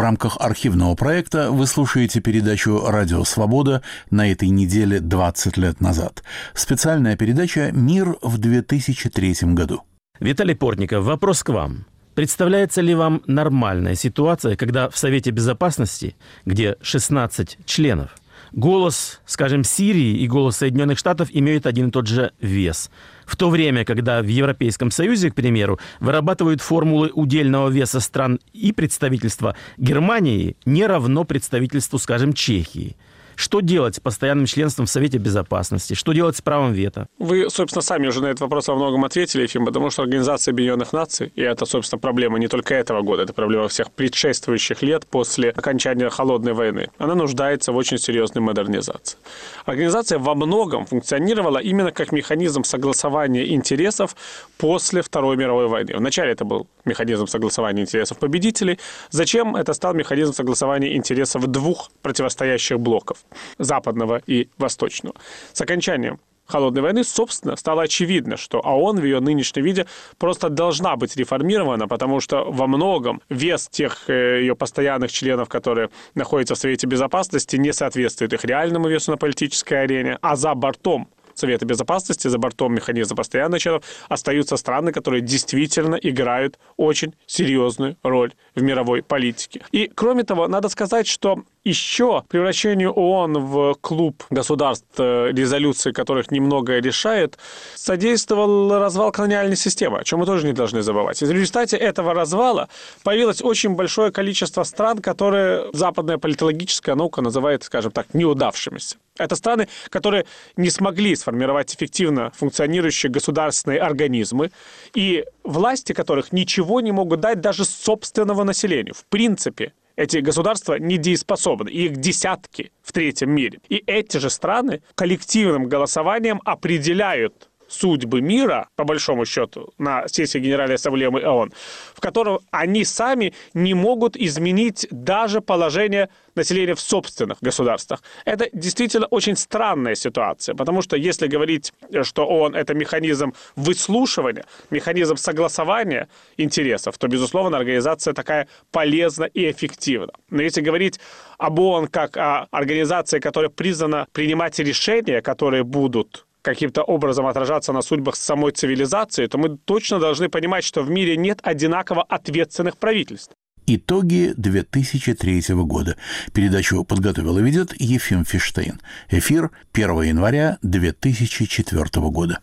[0.02, 6.24] Рамках архивного проекта вы слушаете передачу «Радио Свобода» на этой неделе 20 лет назад.
[6.54, 9.84] Специальная передача «Мир в 2003 году».
[10.20, 11.86] Виталий Портников, вопрос к вам.
[12.16, 18.12] Представляется ли вам нормальная ситуация, когда в Совете Безопасности, где 16 членов,
[18.52, 22.90] голос, скажем, Сирии и голос Соединенных Штатов имеют один и тот же вес.
[23.26, 28.74] В то время, когда в Европейском Союзе, к примеру, вырабатывают формулы удельного веса стран и
[28.74, 32.96] представительства Германии не равно представительству, скажем, Чехии–
[33.42, 35.96] что делать с постоянным членством в Совете Безопасности?
[35.96, 37.08] Что делать с правом вето?
[37.18, 40.94] Вы, собственно, сами уже на этот вопрос во многом ответили, Ефим, потому что Организация Объединенных
[40.94, 45.50] Наций, и это, собственно, проблема не только этого года, это проблема всех предшествующих лет после
[45.50, 49.18] окончания Холодной войны, она нуждается в очень серьезной модернизации.
[49.66, 54.16] Организация во многом функционировала именно как механизм согласования интересов
[54.58, 55.96] после Второй мировой войны.
[55.98, 58.80] Вначале это был механизм согласования интересов победителей.
[59.10, 63.18] Зачем это стал механизм согласования интересов двух противостоящих блоков,
[63.58, 65.16] западного и восточного?
[65.54, 66.20] С окончанием
[66.52, 71.88] холодной войны, собственно, стало очевидно, что ООН в ее нынешнем виде просто должна быть реформирована,
[71.88, 77.56] потому что во многом вес тех э, ее постоянных членов, которые находятся в Совете Безопасности,
[77.56, 81.08] не соответствует их реальному весу на политической арене, а за бортом
[81.42, 88.32] Совета Безопасности, за бортом механизма постоянных членов, остаются страны, которые действительно играют очень серьезную роль
[88.56, 89.62] в мировой политике.
[89.72, 96.32] И, кроме того, надо сказать, что еще превращению ООН в клуб государств, э, резолюции которых
[96.32, 97.38] немного решает,
[97.76, 101.22] содействовал развал колониальной системы, о чем мы тоже не должны забывать.
[101.22, 102.68] И в результате этого развала
[103.04, 108.98] появилось очень большое количество стран, которые западная политологическая наука называет, скажем так, неудавшимися.
[109.18, 114.52] Это страны, которые не смогли сформировать эффективно функционирующие государственные организмы,
[114.96, 118.94] и власти которых ничего не могут дать даже собственного населению.
[118.94, 123.60] В принципе, эти государства недееспособны, их десятки в третьем мире.
[123.70, 130.76] И эти же страны коллективным голосованием определяют судьбы мира, по большому счету, на сессии Генеральной
[130.76, 131.54] Ассамблеи ООН,
[131.96, 138.04] в котором они сами не могут изменить даже положение населения в собственных государствах.
[138.26, 145.16] Это действительно очень странная ситуация, потому что если говорить, что ООН— это механизм выслушивания, механизм
[145.16, 146.08] согласования
[146.38, 150.12] интересов, то, безусловно, организация такая полезна и эффективна.
[150.30, 151.00] Но если говорить
[151.38, 157.82] об ООН как о организации, которая призвана принимать решения, которые будут каким-то образом отражаться на
[157.82, 163.34] судьбах самой цивилизации, то мы точно должны понимать, что в мире нет одинаково ответственных правительств.
[163.68, 165.96] Итоги 2003 года.
[166.34, 168.82] Передачу подготовил и ведет Ефим Фиштейн.
[169.10, 172.40] Эфир 1 января 2004 года.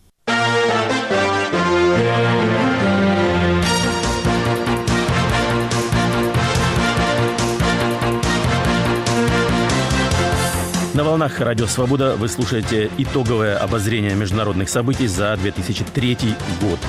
[10.98, 16.16] На волнах Радио Свобода вы слушаете итоговое обозрение международных событий за 2003
[16.60, 16.80] год.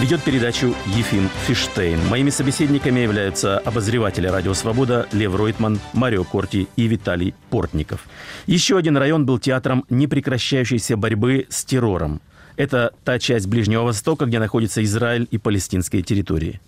[0.00, 2.04] Ведет передачу Ефим Фиштейн.
[2.08, 8.00] Моими собеседниками являются обозреватели «Радио Свобода» Лев Ройтман, Марио Корти и Виталий Портников.
[8.46, 12.20] Еще один район был театром непрекращающейся борьбы с террором.
[12.56, 16.60] Это та часть Ближнего Востока, где находятся Израиль и палестинские территории.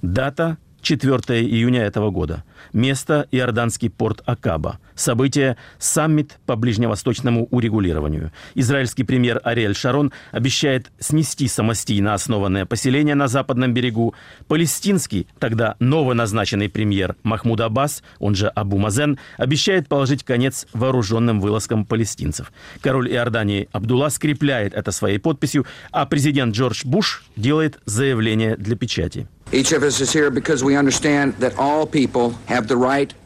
[0.00, 2.44] Дата 4 июня этого года.
[2.72, 4.78] Место– Иорданский порт Акаба.
[4.94, 8.30] Событие– саммит по ближневосточному урегулированию.
[8.54, 14.14] Израильский премьер Ариэль Шарон обещает снести самостийно основанное поселение на западном берегу.
[14.46, 21.84] Палестинский, тогда новоназначенный премьер Махмуд Аббас, он же Абу Мазен, обещает положить конец вооруженным вылазкам
[21.84, 22.52] палестинцев.
[22.80, 29.26] Король Иордании Абдулла скрепляет это своей подписью, а президент Джордж Буш делает заявление для печати.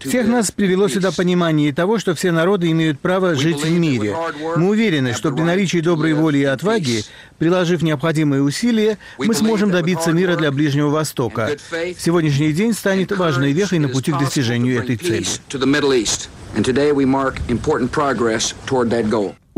[0.01, 4.15] Всех нас привело сюда понимание того, что все народы имеют право жить в мире.
[4.57, 7.05] Мы уверены, что при наличии доброй воли и отваги,
[7.39, 11.57] приложив необходимые усилия, мы сможем добиться мира для Ближнего Востока.
[11.99, 15.27] Сегодняшний день станет важной вехой на пути к достижению этой цели.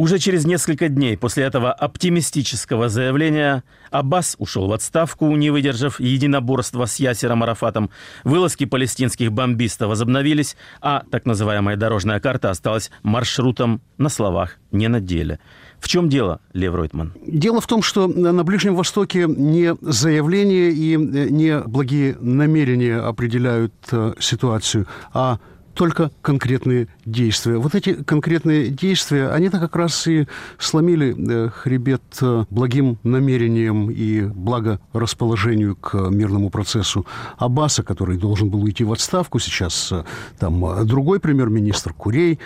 [0.03, 3.63] Уже через несколько дней после этого оптимистического заявления
[3.93, 7.89] Аббас ушел в отставку, не выдержав единоборства с Ясером Арафатом.
[8.25, 14.99] Вылазки палестинских бомбистов возобновились, а так называемая дорожная карта осталась маршрутом на словах, не на
[14.99, 15.39] деле.
[15.79, 17.13] В чем дело, Лев Ройтман?
[17.25, 24.15] Дело в том, что на Ближнем Востоке не заявления и не благие намерения определяют э,
[24.19, 25.39] ситуацию, а
[25.75, 27.57] только конкретные действия.
[27.57, 30.27] Вот эти конкретные действия, они-то как раз и
[30.59, 37.07] сломили э, хребет э, благим намерением и благорасположению к мирному процессу
[37.39, 39.39] Аббаса, который должен был уйти в отставку.
[39.39, 40.05] Сейчас э,
[40.39, 42.39] там другой премьер-министр Курей.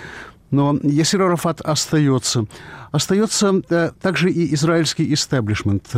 [0.52, 2.46] Но Ясир Арафат остается.
[2.92, 5.92] Остается также и израильский истеблишмент.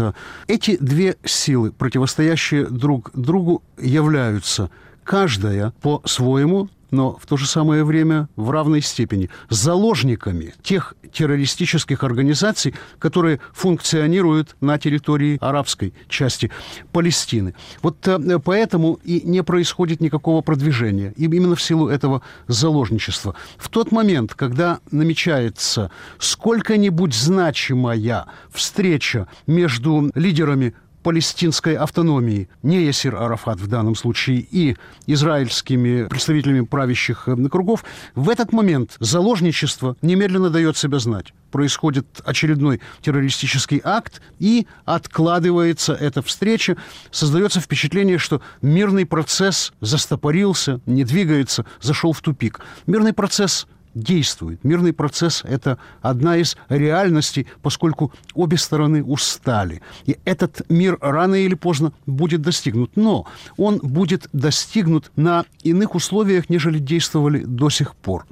[0.47, 4.71] Эти две силы, противостоящие друг другу, являются
[5.05, 12.75] каждая по-своему но в то же самое время в равной степени заложниками тех террористических организаций,
[12.99, 16.51] которые функционируют на территории арабской части
[16.93, 17.55] Палестины.
[17.83, 21.13] Вот э, поэтому и не происходит никакого продвижения.
[21.17, 23.35] Именно в силу этого заложничества.
[23.57, 33.59] В тот момент, когда намечается сколько-нибудь значимая встреча между лидерами палестинской автономии, не Ясир Арафат
[33.61, 37.85] в данном случае, и израильскими представителями правящих э, кругов,
[38.15, 41.33] в этот момент заложничество немедленно дает себя знать.
[41.51, 46.77] Происходит очередной террористический акт, и откладывается эта встреча.
[47.11, 52.61] Создается впечатление, что мирный процесс застопорился, не двигается, зашел в тупик.
[52.87, 53.67] Мирный процесс
[53.99, 54.65] действует.
[54.65, 59.83] Мирный процесс– это одна из реальностей, поскольку обе стороны устали.
[60.07, 62.97] И этот мир рано или поздно будет достигнут.
[62.97, 68.27] Но он будет достигнут на иных условиях, нежели действовали до сих пор.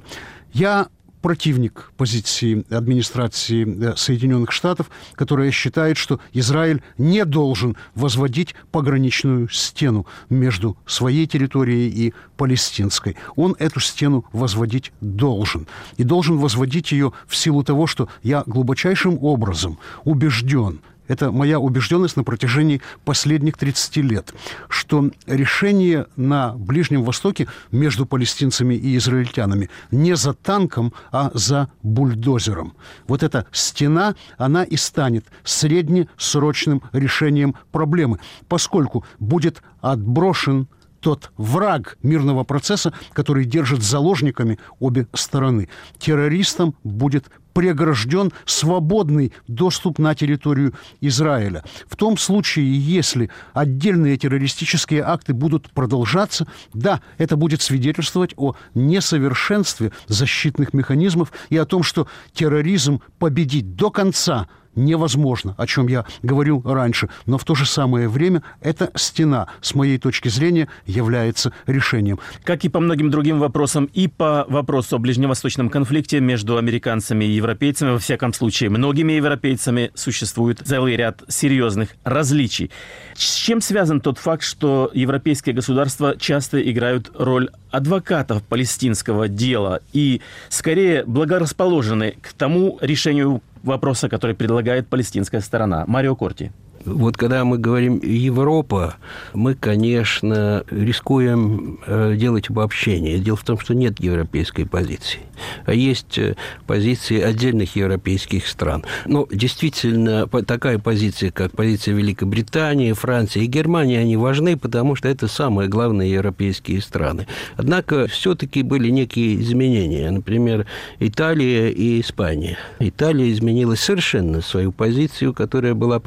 [0.53, 0.87] Я
[1.21, 10.05] противник позиции администрации э, Соединенных Штатов, которая считает, что Израиль не должен возводить пограничную стену
[10.29, 13.15] между своей территорией и палестинской.
[13.35, 15.67] Он эту стену возводить должен.
[15.97, 22.17] И должен возводить ее в силу того, что я глубочайшим образом убежден, это моя убежденность
[22.17, 24.33] на протяжении последних 30 лет,
[24.69, 32.73] что решение на Ближнем Востоке между палестинцами и израильтянами не за танком, а за бульдозером.
[33.07, 40.67] Вот эта стена, она и станет среднесрочным решением проблемы, поскольку будет отброшен
[40.99, 45.69] тот враг мирного процесса, который держит заложниками обе стороны.
[45.99, 51.63] Террористам будет прегражден свободный доступ на территорию Израиля.
[51.87, 59.91] В том случае, если отдельные террористические акты будут продолжаться, да, это будет свидетельствовать о несовершенстве
[60.05, 66.61] защитных механизмов и о том, что терроризм победить до конца невозможно, о чем я говорил
[66.63, 67.09] раньше.
[67.25, 72.19] Но в то же самое время эта стена, с моей точки зрения, является решением.
[72.43, 77.31] Как и по многим другим вопросам, и по вопросу о ближневосточном конфликте между американцами и
[77.31, 82.71] европейцами, во всяком случае, многими европейцами существует целый ряд серьезных различий.
[83.15, 90.21] С чем связан тот факт, что европейские государства часто играют роль адвокатов палестинского дела и
[90.49, 95.85] скорее благорасположены к тому решению вопроса, который предлагает палестинская сторона.
[95.87, 96.51] Марио Корти.
[96.87, 98.95] Вот когда мы говорим Европа,
[99.33, 103.19] мы, конечно, рискуем э, делать обобщение.
[103.19, 105.19] Дело в том, что нет европейской позиции,
[105.65, 108.85] а есть э, позиции отдельных европейских стран.
[109.05, 115.27] Но действительно, такая позиция, как позиция Великобритании, Франции и Германии, они важны, потому что это
[115.27, 117.27] самые главные европейские страны.
[117.57, 120.09] Однако все-таки были некие изменения.
[120.09, 120.65] Например,
[120.99, 122.57] Италия и Испания.
[122.79, 125.99] Италия изменила совершенно свою позицию, которая была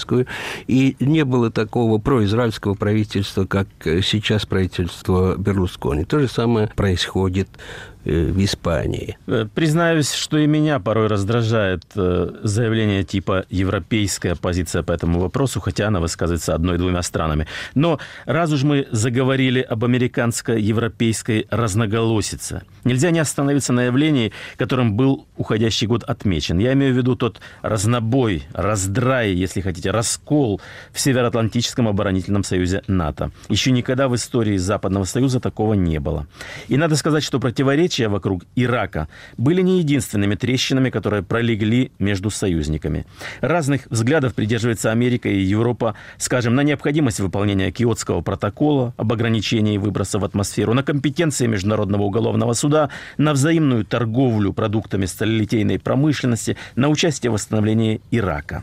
[0.00, 0.26] пропалестинскую,
[0.66, 6.04] и не было такого произраильского правительства, как сейчас правительство Берлускони.
[6.04, 9.18] То же самое происходит Э, в Испании.
[9.26, 15.60] Э, признаюсь, что и меня порой раздражает э, заявление типа «европейская позиция по этому вопросу»,
[15.60, 17.46] хотя она высказывается одной-двумя странами.
[17.74, 25.26] Но раз уж мы заговорили об американско-европейской разноголосице, нельзя не остановиться на явлении, которым был
[25.36, 26.58] уходящий год отмечен.
[26.58, 30.60] Я имею в виду тот разнобой, раздрай, если хотите, раскол
[30.92, 33.30] в Североатлантическом оборонительном союзе НАТО.
[33.48, 36.26] Еще никогда в истории Западного Союза такого не было.
[36.68, 42.30] И надо сказать, что противоречие противоречия вокруг Ирака были не единственными трещинами, которые пролегли между
[42.30, 43.04] союзниками.
[43.40, 50.18] Разных взглядов придерживается Америка и Европа, скажем, на необходимость выполнения Киотского протокола об ограничении выброса
[50.18, 57.30] в атмосферу, на компетенции Международного уголовного суда, на взаимную торговлю продуктами сталелитейной промышленности, на участие
[57.30, 58.62] в восстановлении Ирака.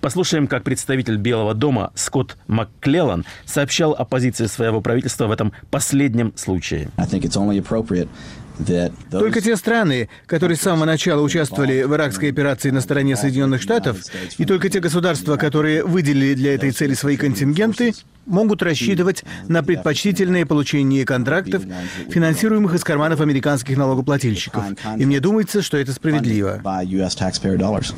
[0.00, 6.32] Послушаем, как представитель Белого дома Скотт МакКлеллан сообщал о позиции своего правительства в этом последнем
[6.36, 6.90] случае.
[9.10, 13.98] Только те страны, которые с самого начала участвовали в иракской операции на стороне Соединенных Штатов,
[14.36, 17.94] и только те государства, которые выделили для этой цели свои контингенты,
[18.28, 21.62] могут рассчитывать на предпочтительное получение контрактов,
[22.10, 24.64] финансируемых из карманов американских налогоплательщиков.
[24.98, 26.60] И мне думается, что это справедливо.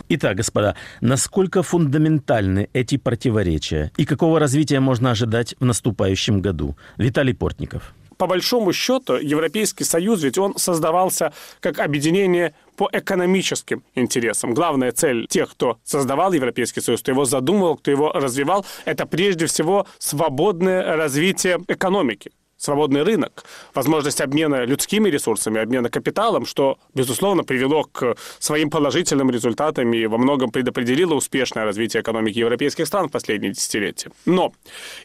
[0.08, 6.76] Итак, господа, насколько фундаментальны эти противоречия и какого развития можно ожидать в наступающем году?
[6.96, 14.52] Виталий Портников по большому счету Европейский Союз, ведь он создавался как объединение по экономическим интересам.
[14.52, 19.46] Главная цель тех, кто создавал Европейский Союз, кто его задумывал, кто его развивал, это прежде
[19.46, 22.30] всего свободное развитие экономики
[22.60, 23.44] свободный рынок,
[23.74, 30.18] возможность обмена людскими ресурсами, обмена капиталом, что, безусловно, привело к своим положительным результатам и во
[30.18, 34.10] многом предопределило успешное развитие экономики европейских стран в последние десятилетия.
[34.26, 34.52] Но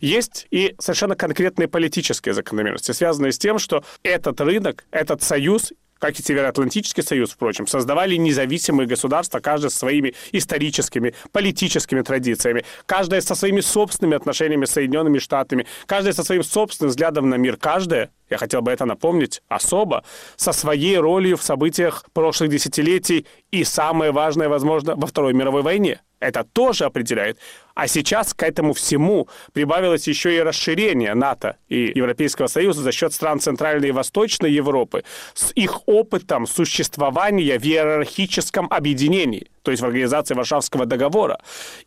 [0.01, 6.19] есть и совершенно конкретные политические закономерности, связанные с тем, что этот рынок, этот союз как
[6.19, 13.35] и Североатлантический союз, впрочем, создавали независимые государства, каждое со своими историческими, политическими традициями, каждое со
[13.35, 18.37] своими собственными отношениями с Соединенными Штатами, каждое со своим собственным взглядом на мир, каждое, я
[18.37, 20.03] хотел бы это напомнить особо,
[20.35, 26.01] со своей ролью в событиях прошлых десятилетий и, самое важное, возможно, во Второй мировой войне.
[26.19, 27.37] Это тоже определяет.
[27.75, 33.13] А сейчас к этому всему прибавилось еще и расширение НАТО и Европейского Союза за счет
[33.13, 35.03] стран Центральной и Восточной Европы
[35.33, 41.39] с их опытом существования в иерархическом объединении, то есть в организации Варшавского договора,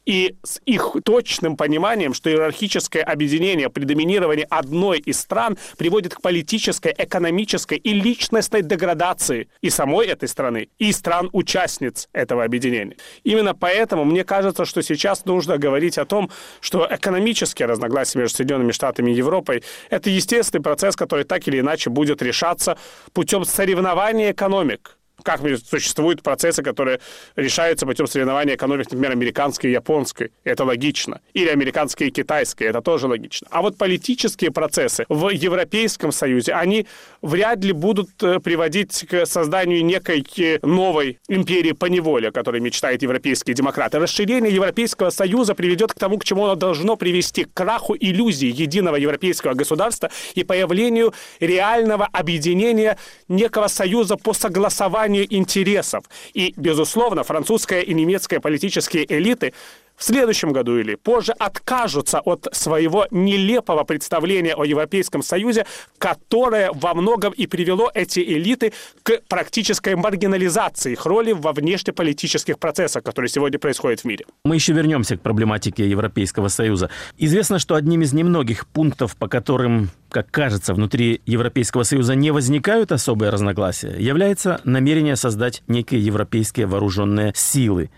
[0.05, 6.21] и с их точным пониманием, что иерархическое объединение при доминировании одной из стран приводит к
[6.21, 12.97] политической, экономической и личностной деградации и самой этой страны, и стран-участниц этого объединения.
[13.23, 18.73] Именно поэтому мне кажется, что сейчас нужно говорить о том, что экономические разногласия между Соединенными
[18.73, 22.77] Штатами и Европой– это естественный процесс, который так или иначе будет решаться
[23.13, 24.98] путем соревнования экономик
[25.29, 27.01] как существуют процессы, которые
[27.37, 30.31] решаются путем соревнования экономик, например, американской и японской.
[30.45, 31.21] Это логично.
[31.35, 32.65] Или американской и китайской.
[32.65, 33.47] Это тоже логично.
[33.51, 36.87] А вот политические процессы в Европейском Союзе, они
[37.21, 42.63] вряд ли будут э, приводить к созданию некой э, новой империи по неволе, о которой
[42.63, 43.99] мечтают европейские демократы.
[43.99, 48.97] Расширение Европейского Союза приведет к тому, к чему оно должно привести, к краху иллюзий единого
[48.97, 52.97] европейского государства и появлению реального объединения
[53.29, 56.05] некого союза по согласованию интересов.
[56.35, 59.53] И, безусловно, французская и немецкая политические элиты
[59.99, 65.67] в следующем году или позже откажутся от своего нелепого представления о Европейском Союзе,
[65.99, 68.73] которое во многом и привело эти элиты
[69.03, 74.25] к практической маргинализации их роли во внешнеполитических процессах, которые сегодня происходят в мире.
[74.45, 76.91] Мы еще вернемся к проблематике Европейского Союза.
[77.17, 82.93] Известно, что одним из немногих пунктов, по которым, как кажется, внутри Европейского Союза не возникают
[82.93, 87.91] особые разногласия, является намерение создать некие европейские вооруженные силы.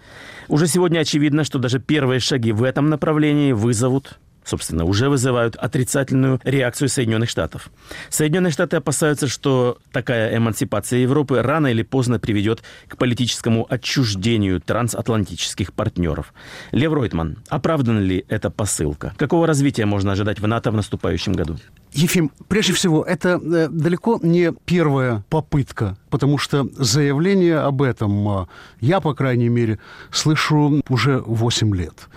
[0.51, 6.41] Уже сегодня очевидно, что даже первые шаги в этом направлении вызовут собственно, уже вызывают отрицательную
[6.43, 7.71] реакцию Соединенных Штатов.
[8.09, 15.73] Соединенные Штаты опасаются, что такая эмансипация Европы рано или поздно приведет к политическому отчуждению трансатлантических
[15.73, 16.35] партнеров.
[16.73, 19.15] Лев Ройтман, оправдана ли эта посылка?
[19.19, 21.59] Какого развития можно ожидать в НАТО в наступающем году?
[21.93, 28.47] Ефим, прежде всего, это э, далеко не первая попытка, потому что заявление об этом э,
[28.81, 29.79] я, по крайней мере,
[30.13, 32.09] слышу уже 8 лет.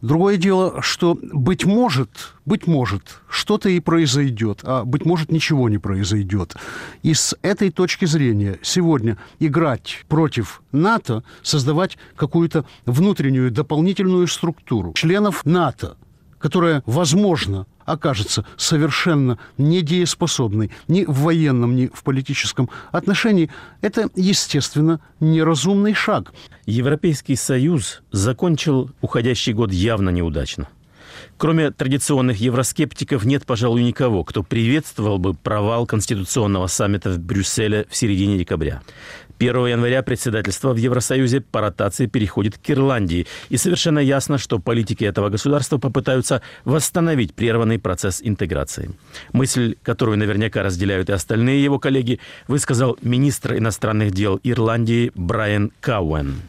[0.00, 2.10] Другое дело, что, быть может,
[2.46, 6.54] быть может, что-то и произойдет, а быть может, ничего не произойдет.
[7.02, 15.44] И с этой точки зрения сегодня играть против НАТО, создавать какую-то внутреннюю дополнительную структуру членов
[15.44, 15.96] НАТО,
[16.38, 25.94] которая, возможно, окажется совершенно недееспособной ни в военном, ни в политическом отношении, это, естественно, неразумный
[25.94, 26.32] шаг.
[26.66, 30.68] Европейский Союз закончил уходящий год явно неудачно.
[31.36, 37.96] Кроме традиционных евроскептиков, нет, пожалуй, никого, кто приветствовал бы провал Конституционного саммита в Брюсселе в
[37.96, 38.82] середине декабря.
[39.38, 43.26] 1 января председательство в Евросоюзе по ротации переходит к Ирландии.
[43.48, 48.90] И совершенно ясно, что политики этого государства попытаются восстановить прерванный процесс интеграции.
[49.32, 56.42] Мысль, которую наверняка разделяют и остальные его коллеги, высказал министр иностранных дел Ирландии Брайан Кауэн.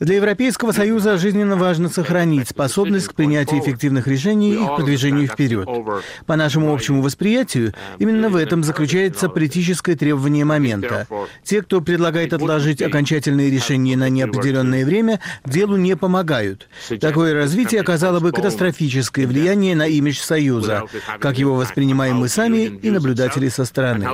[0.00, 5.68] Для Европейского Союза жизненно важно сохранить способность к принятию эффективных решений и к продвижению вперед.
[6.26, 11.06] По нашему общему восприятию, именно в этом заключается политическое требование момента.
[11.44, 16.68] Те, кто предлагает отложить окончательные решения на неопределенное время, делу не помогают.
[17.00, 20.84] Такое развитие оказало бы катастрофическое влияние на имидж Союза,
[21.20, 24.06] как его воспринимаем мы сами и наблюдатели со стороны.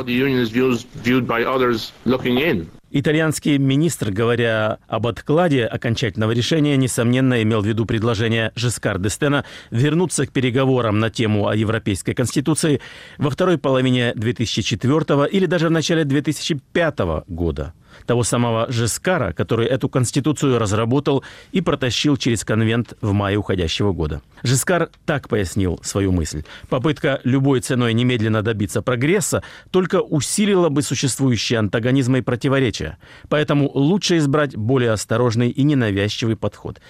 [2.96, 10.28] Итальянский министр, говоря об откладе окончательного решения, несомненно имел в виду предложение Жескар Дестена вернуться
[10.28, 12.80] к переговорам на тему о Европейской Конституции
[13.18, 17.74] во второй половине 2004 или даже в начале 2005 года
[18.06, 24.22] того самого Жескара, который эту конституцию разработал и протащил через конвент в мае уходящего года.
[24.42, 26.44] Жескар так пояснил свою мысль.
[26.68, 32.98] Попытка любой ценой немедленно добиться прогресса только усилила бы существующие антагонизмы и противоречия.
[33.28, 36.80] Поэтому лучше избрать более осторожный и ненавязчивый подход.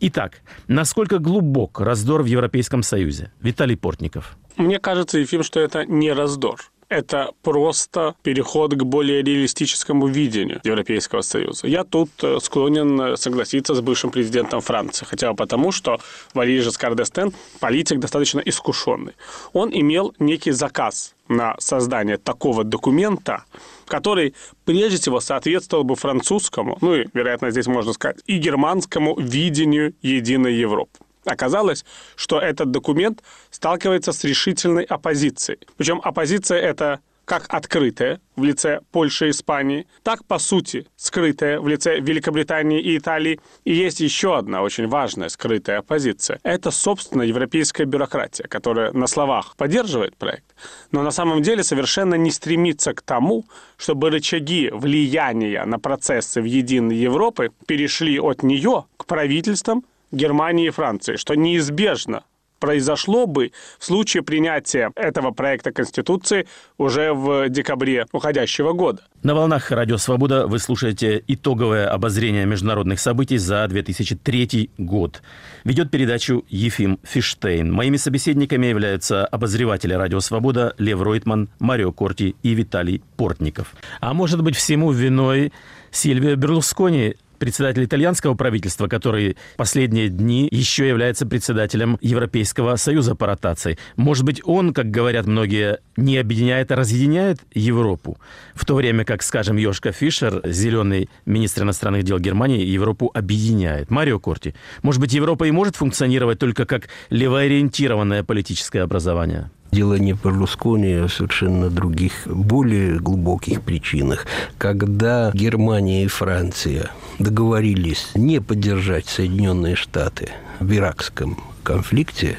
[0.00, 3.32] Итак, насколько глубок раздор в Европейском Союзе?
[3.40, 4.36] Виталий Портников.
[4.56, 6.60] Мне кажется, Ефим, что это не раздор
[6.90, 11.66] это просто переход к более реалистическому видению Европейского Союза.
[11.68, 16.00] Я тут э, склонен э, согласиться с бывшим президентом Франции, хотя бы потому, что
[16.34, 19.12] Валерий Жескар д'Эстен политик достаточно искушенный.
[19.52, 23.44] Он имел некий заказ на создание такого документа,
[23.86, 24.34] который
[24.64, 30.54] прежде всего соответствовал бы французскому, ну и, вероятно, здесь можно сказать, и германскому видению единой
[30.54, 30.98] Европы.
[31.24, 31.84] Оказалось,
[32.16, 35.58] что этот документ сталкивается с решительной оппозицией.
[35.76, 37.00] Причем оппозиция это
[37.30, 42.98] как открытая в лице Польши и Испании, так, по сути, скрытая в лице Великобритании и
[42.98, 43.38] Италии.
[43.64, 46.40] И есть еще одна очень важная скрытая оппозиция.
[46.42, 50.56] Это, собственно, европейская бюрократия, которая на словах поддерживает проект,
[50.90, 53.44] но на самом деле совершенно не стремится к тому,
[53.76, 60.70] чтобы рычаги влияния на процессы в единой Европы перешли от нее к правительствам Германии и
[60.70, 62.24] Франции, что неизбежно
[62.60, 66.46] произошло бы в случае принятия этого проекта Конституции
[66.78, 69.02] уже в декабре уходящего года.
[69.22, 75.22] На волнах Радио Свобода вы слушаете итоговое обозрение международных событий за 2003 год.
[75.64, 77.72] Ведет передачу Ефим Фиштейн.
[77.72, 83.74] Моими собеседниками являются обозреватели Радио Свобода Лев Ройтман, Марио Корти и Виталий Портников.
[84.00, 85.52] А может быть всему виной
[85.90, 93.78] Сильвия Берлускони– председатель итальянского правительства, который последние дни еще является председателем Европейского союза по ротации.
[93.96, 98.18] Может быть, он, как говорят многие, не объединяет, а разъединяет Европу,
[98.54, 103.90] в то время как, скажем, Йошка Фишер, зеленый министр иностранных дел Германии, Европу объединяет.
[103.90, 109.50] Марио Корти, может быть, Европа и может функционировать только как левоориентированное политическое образование?
[109.72, 114.26] Дело не Берлускони, а совершенно других, более глубоких причинах.
[114.58, 122.36] Когда Германия и Франция договорились не поддержать Соединенные Штаты в иракском конфликте,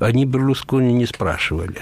[0.00, 1.80] они Берлускони не спрашивали.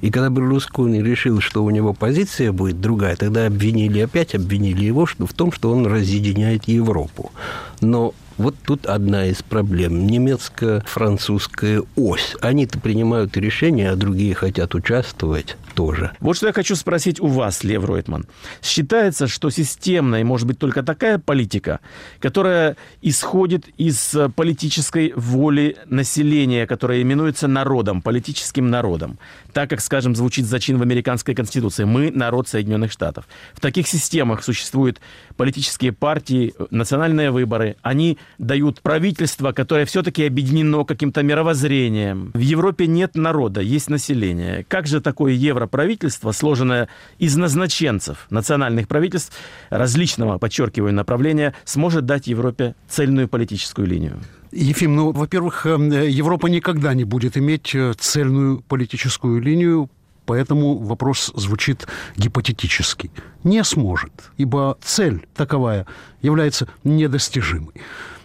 [0.00, 5.06] И когда Берлускони решил, что у него позиция будет другая, тогда обвинили, опять обвинили его
[5.06, 7.32] в том, что он разъединяет Европу.
[7.80, 10.06] Но Вот тут одна из проблем.
[10.06, 12.36] Немецко-французская ось.
[12.40, 16.12] Они-то принимают решения, а другие хотят участвовать тоже.
[16.20, 18.26] Вот что я хочу спросить у вас, Лев Ройтман.
[18.62, 21.80] Считается, что системной может быть только такая политика,
[22.20, 29.18] которая исходит из политической воли населения, которая именуется народом, политическим народом.
[29.52, 31.84] Так как, скажем, звучит зачин в американской конституции.
[31.84, 33.26] Мы– народ Соединенных Штатов.
[33.52, 35.00] В таких системах существуют
[35.36, 37.76] политические партии, национальные выборы.
[37.82, 42.30] Они дают правительство, которое все-таки объединено каким-то мировоззрением.
[42.34, 44.64] В Европе нет народа, есть население.
[44.68, 45.32] Как же такое
[45.64, 46.88] европравительство, сложенное
[47.18, 49.32] из назначенцев национальных правительств
[49.70, 54.20] различного, подчеркиваю, направления, сможет дать Европе цельную политическую линию?
[54.52, 59.90] Ефим, ну, во-первых, э, Европа никогда не будет иметь э, цельную политическую линию,
[60.26, 61.86] Поэтому вопрос звучит
[62.16, 63.10] гипотетически.
[63.42, 65.86] Не сможет, ибо цель таковая
[66.22, 67.74] является недостижимой.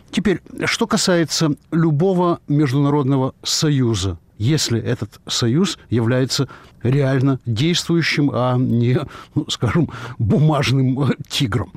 [0.10, 6.48] Теперь, что касается любого международного союза, если этот союз является
[6.84, 9.00] реально действующим, а не,
[9.36, 11.72] ну, скажем, бумажным тигром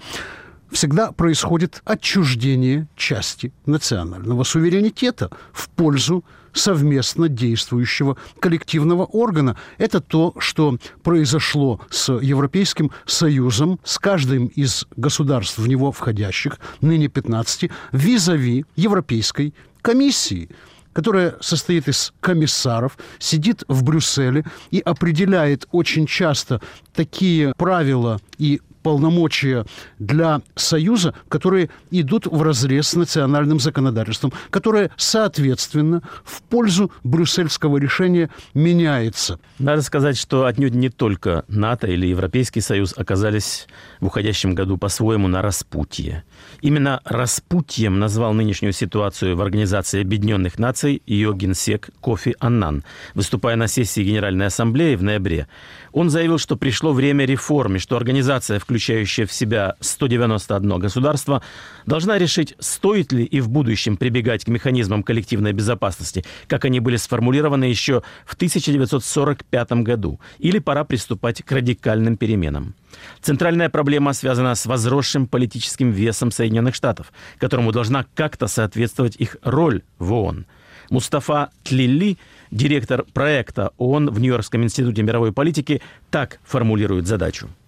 [0.72, 9.56] всегда происходит отчуждение части национального суверенитета в пользу совместно действующего коллективного органа.
[9.78, 17.08] Это то, что произошло с Европейским Союзом, с каждым из государств в него входящих, ныне
[17.08, 20.50] 15, визави Европейской комиссии
[20.92, 26.60] которая состоит из комиссаров, сидит в Брюсселе и определяет очень часто
[26.94, 29.64] такие правила и полномочия
[29.98, 38.30] для Союза, которые идут в разрез с национальным законодательством, которое, соответственно, в пользу брюссельского решения
[38.54, 39.38] меняется.
[39.58, 43.66] Надо сказать, что отнюдь не только НАТО или Европейский Союз оказались
[44.00, 46.24] в уходящем году по-своему на распутье.
[46.60, 53.68] Именно распутьем назвал нынешнюю ситуацию в Организации Объединенных Наций ее генсек Кофи Аннан, выступая на
[53.68, 55.46] сессии Генеральной Ассамблеи в ноябре.
[55.92, 61.42] Он заявил, что пришло время реформы, что организация, включающая в себя 191 государство,
[61.84, 66.96] должна решить, стоит ли и в будущем прибегать к механизмам коллективной безопасности, как они были
[66.96, 72.74] сформулированы еще в 1945 году, или пора приступать к радикальным переменам.
[73.20, 79.82] Центральная проблема связана с возросшим политическим весом Соединенных Штатов, которому должна как-то соответствовать их роль
[79.98, 80.46] в ООН.
[80.88, 82.16] Мустафа Тлили,
[82.50, 87.50] директор проекта ООН в Нью-Йоркском институте мировой политики, так формулирует задачу–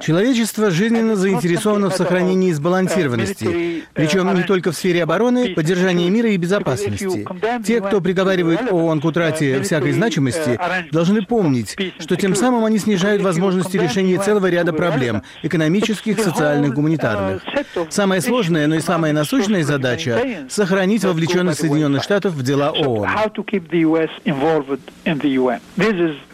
[0.00, 6.36] Человечество жизненно заинтересовано в сохранении сбалансированности, причем не только в сфере обороны, поддержания мира и
[6.36, 7.26] безопасности.
[7.64, 10.58] Те, кто приговаривает ООН к утрате всякой значимости,
[10.90, 17.42] должны помнить, что тем самым они снижают возможности решения целого ряда проблем– экономических, социальных, гуманитарных.
[17.90, 23.08] Самая сложная, но и самая насущная задача– сохранить вовлеченность Соединенных Штатов в дела ООН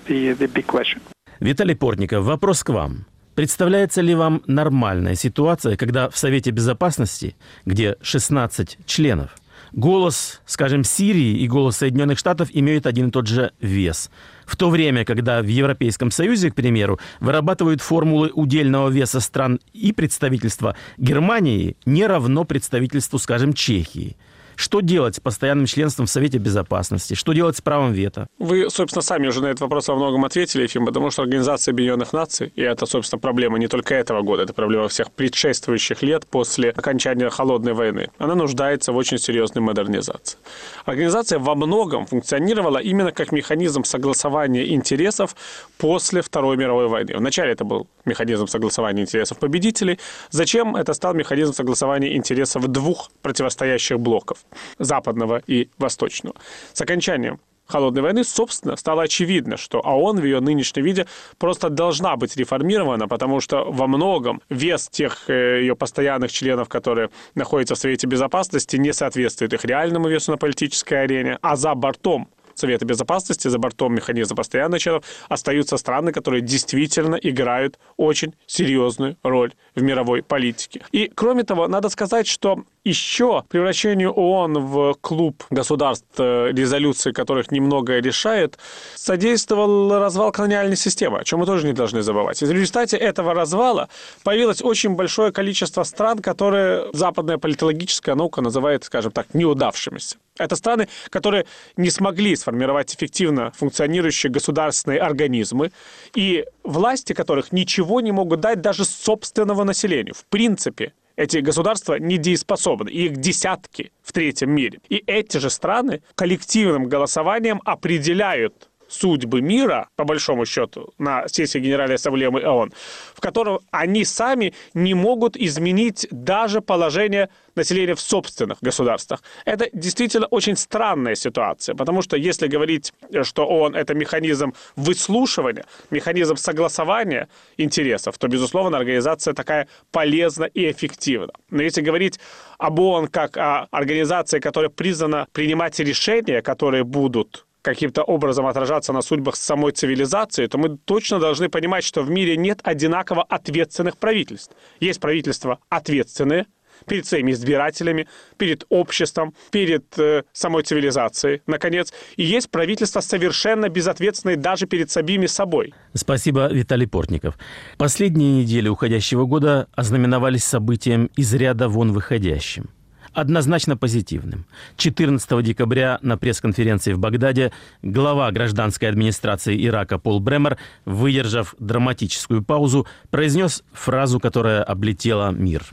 [0.07, 1.01] the, the big question.
[1.41, 3.07] Виталий Портников, вопрос к вам.
[3.35, 7.35] Представляется ли вам нормальная ситуация, когда в Совете Безопасности,
[7.67, 9.31] где 16 членов,
[9.73, 14.11] голос, скажем, Сирии и голос Соединенных Штатов имеют один и тот же вес.
[14.47, 19.93] В то время, когда в Европейском Союзе, к примеру, вырабатывают формулы удельного веса стран и
[19.93, 24.17] представительства Германии не равно представительству, скажем, Чехии–
[24.57, 27.15] что делать с постоянным членством в Совете Безопасности?
[27.15, 28.27] Что делать с правом вето?
[28.39, 32.13] Вы, собственно, сами уже на этот вопрос во многом ответили, Ефим, потому что Организация Объединенных
[32.13, 36.71] Наций, и это, собственно, проблема не только этого года, это проблема всех предшествующих лет после
[36.71, 40.39] окончания Холодной войны, она нуждается в очень серьезной модернизации.
[40.85, 45.35] Организация во многом функционировала именно как механизм согласования интересов
[45.79, 47.15] после Второй мировой войны.
[47.17, 49.99] Вначале это был механизм согласования интересов победителей.
[50.31, 54.44] Зачем это стал механизм согласования интересов двух противостоящих блоков?
[54.79, 56.37] Западного и восточного.
[56.73, 61.07] С окончанием холодной войны, собственно, стало очевидно, что ООН в ее нынешнем виде
[61.39, 67.11] просто должна быть реформирована, потому что во многом вес тех э, ее постоянных членов, которые
[67.35, 72.29] находятся в Совете Безопасности, не соответствует их реальному весу на политической арене, а за бортом
[72.55, 79.53] Совета Безопасности, за бортом механизма постоянных членов, остаются страны, которые действительно играют очень серьезную роль
[79.75, 80.83] в мировой политике.
[80.93, 87.51] И, кроме того, надо сказать, что еще превращению ООН в клуб государств, э, резолюции которых
[87.51, 88.59] немного решает,
[88.95, 92.43] содействовал развал колониальной системы, о чем мы тоже не должны забывать.
[92.43, 93.89] В результате этого развала
[94.23, 100.17] появилось очень большое количество стран, которые западная политологическая наука называет, скажем так, неудавшимися.
[100.39, 105.71] Это страны, которые не смогли сформировать эффективно функционирующие государственные организмы,
[106.15, 110.15] и власти которых ничего не могут дать даже собственного населению.
[110.15, 114.81] В принципе, эти государства недееспособны, их десятки в третьем мире.
[114.89, 121.97] И эти же страны коллективным голосованием определяют судьбы мира, по большому счету, на сессии Генеральной
[121.97, 122.73] Ассамблеи ООН,
[123.15, 129.23] в котором они сами не могут изменить даже положение населения в собственных государствах.
[129.45, 136.37] Это действительно очень странная ситуация, потому что если говорить, что ООН— это механизм выслушивания, механизм
[136.37, 141.33] согласования интересов, то, безусловно, организация такая полезна и эффективна.
[141.51, 142.19] Но если говорить
[142.59, 149.03] об ООН как о организации, которая признана принимать решения, которые будут каким-то образом отражаться на
[149.03, 154.55] судьбах самой цивилизации, то мы точно должны понимать, что в мире нет одинаково ответственных правительств.
[154.81, 156.47] Есть правительства ответственные,
[156.87, 158.07] перед своими избирателями,
[158.37, 161.93] перед обществом, перед э, самой цивилизацией, наконец.
[162.17, 165.73] И есть правительство совершенно безответственное даже перед самими собой.
[165.95, 167.39] Спасибо, Виталий Портников.
[167.79, 172.71] Последние недели уходящего года ознаменовались событием из ряда вон выходящим
[173.15, 174.45] однозначно позитивным.
[174.77, 177.53] 14 декабря на пресс-конференции в Багдаде
[177.83, 185.65] глава гражданской администрации Ирака Пол Бремер, выдержав драматическую паузу, произнес фразу, которая облетела мир.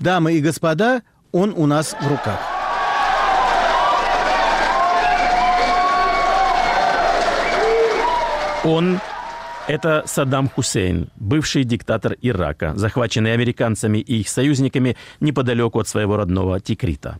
[0.00, 2.40] Дамы и господа, он у нас в руках.
[8.64, 9.00] Он
[9.68, 16.60] это Саддам Хусейн, бывший диктатор Ирака, захваченный американцами и их союзниками неподалеку от своего родного
[16.60, 17.18] Тикрита.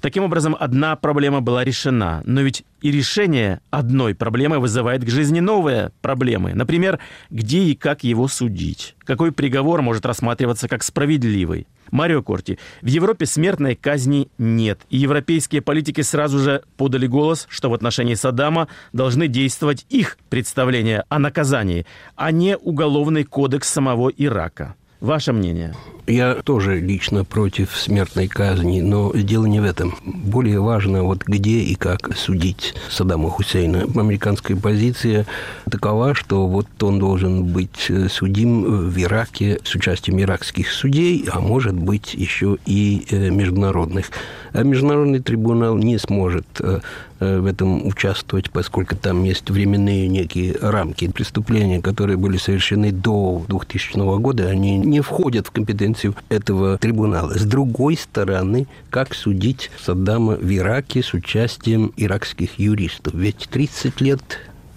[0.00, 5.40] Таким образом, одна проблема была решена, но ведь и решение одной проблемы вызывает к жизни
[5.40, 6.54] новые проблемы.
[6.54, 6.98] Например,
[7.30, 8.96] где и как его судить?
[9.04, 11.66] Какой приговор может рассматриваться как справедливый?
[11.90, 14.80] Марио Корти, в Европе смертной казни нет.
[14.90, 21.04] И европейские политики сразу же подали голос, что в отношении Саддама должны действовать их представления
[21.08, 21.86] о наказании,
[22.16, 24.76] а не уголовный кодекс самого Ирака.
[25.00, 25.74] Ваше мнение?
[26.06, 29.94] Я тоже лично против смертной казни, но дело не в этом.
[30.04, 33.84] Более важно, вот где и как судить Саддама Хусейна.
[33.94, 35.24] Американская позиция
[35.70, 41.40] такова, что вот он должен быть э, судим в Ираке с участием иракских судей, а
[41.40, 44.10] может быть еще и э, международных.
[44.52, 46.80] А международный трибунал не сможет э,
[47.20, 51.08] в этом участвовать, поскольку там есть временные некие рамки.
[51.08, 57.38] Преступления, которые были совершены до 2000 года, они не входят в компетенцию компетенцию этого трибунала.
[57.38, 63.14] С другой стороны, как судить Саддама в Ираке с участием иракских юристов?
[63.14, 64.20] Ведь 30 лет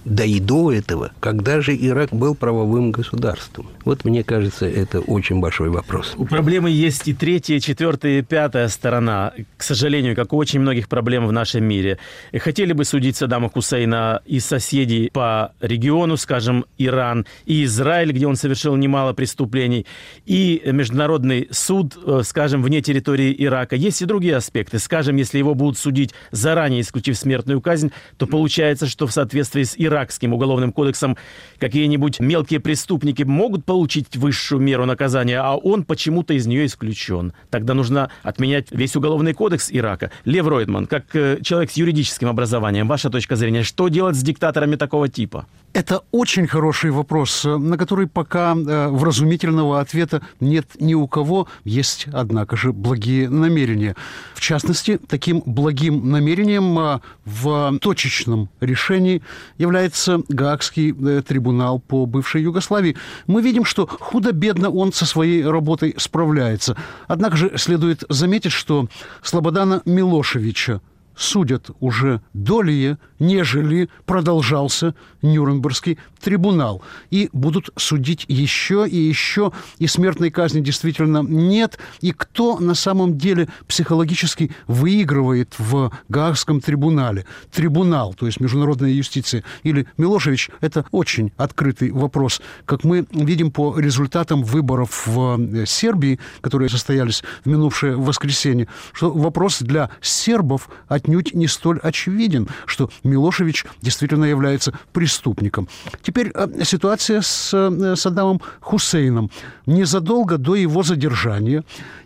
[0.05, 3.67] да и до этого, когда же Ирак был правовым государством?
[3.85, 6.13] Вот мне кажется, это очень большой вопрос.
[6.17, 9.33] У проблемы есть и третья, четвертая, и пятая сторона.
[9.57, 11.99] К сожалению, как у очень многих проблем в нашем мире.
[12.33, 18.27] И хотели бы судить Саддама Хусейна и соседей по региону, скажем, Иран, и Израиль, где
[18.27, 19.85] он совершил немало преступлений,
[20.25, 23.75] и Международный суд, э, скажем, вне территории Ирака.
[23.77, 24.79] Есть и другие аспекты.
[24.79, 29.75] Скажем, если его будут судить заранее, исключив смертную казнь, то получается, что в соответствии с
[29.77, 31.17] Ираном иракским уголовным кодексом
[31.59, 37.33] какие-нибудь мелкие преступники могут получить высшую меру наказания, а он почему-то из нее исключен.
[37.49, 40.11] Тогда нужно отменять весь уголовный кодекс Ирака.
[40.25, 44.75] Лев Ройтман, как э, человек с юридическим образованием, ваша точка зрения, что делать с диктаторами
[44.75, 45.47] такого типа?
[45.73, 51.47] Это очень хороший вопрос, на который пока э, вразумительного ответа нет ни у кого.
[51.63, 53.95] Есть, однако же, благие намерения.
[54.35, 59.23] В частности, таким благим намерением э, в точечном решении
[59.57, 62.95] является Гаагский э, трибунал по бывшей Югославии.
[63.25, 66.77] Мы видим, что худо-бедно он со своей работой справляется.
[67.07, 68.89] Однако же следует заметить, что
[69.23, 70.81] Слободана Милошевича
[71.15, 76.81] судят уже долее, нежели продолжался Нюрнбергский трибунал.
[77.09, 81.77] И будут судить еще и еще, и смертной казни действительно нет.
[82.01, 87.25] И кто на самом деле психологически выигрывает в Гаагском трибунале?
[87.51, 92.41] Трибунал, то есть международная юстиция, или Милошевич– это очень открытый вопрос.
[92.65, 99.11] Как мы видим по результатам выборов в э, Сербии, которые состоялись в минувшее воскресенье, что
[99.11, 100.69] вопрос для сербов
[101.03, 105.67] отнюдь не столь очевиден, что Милошевич действительно является преступником.
[106.01, 109.29] Теперь э, ситуация с э, Саддамом Хусейном.
[109.65, 111.63] Незадолго до его задержания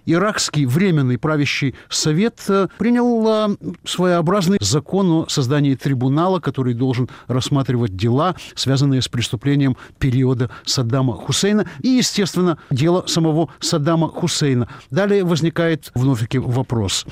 [0.07, 7.95] иракский временный правящий совет э, принял э, своеобразный закон о создании трибунала, который должен рассматривать
[7.95, 14.67] дела, связанные с преступлением периода Саддама Хусейна и, естественно, дело самого Саддама Хусейна.
[14.89, 17.05] Далее возникает вновь-таки вопрос.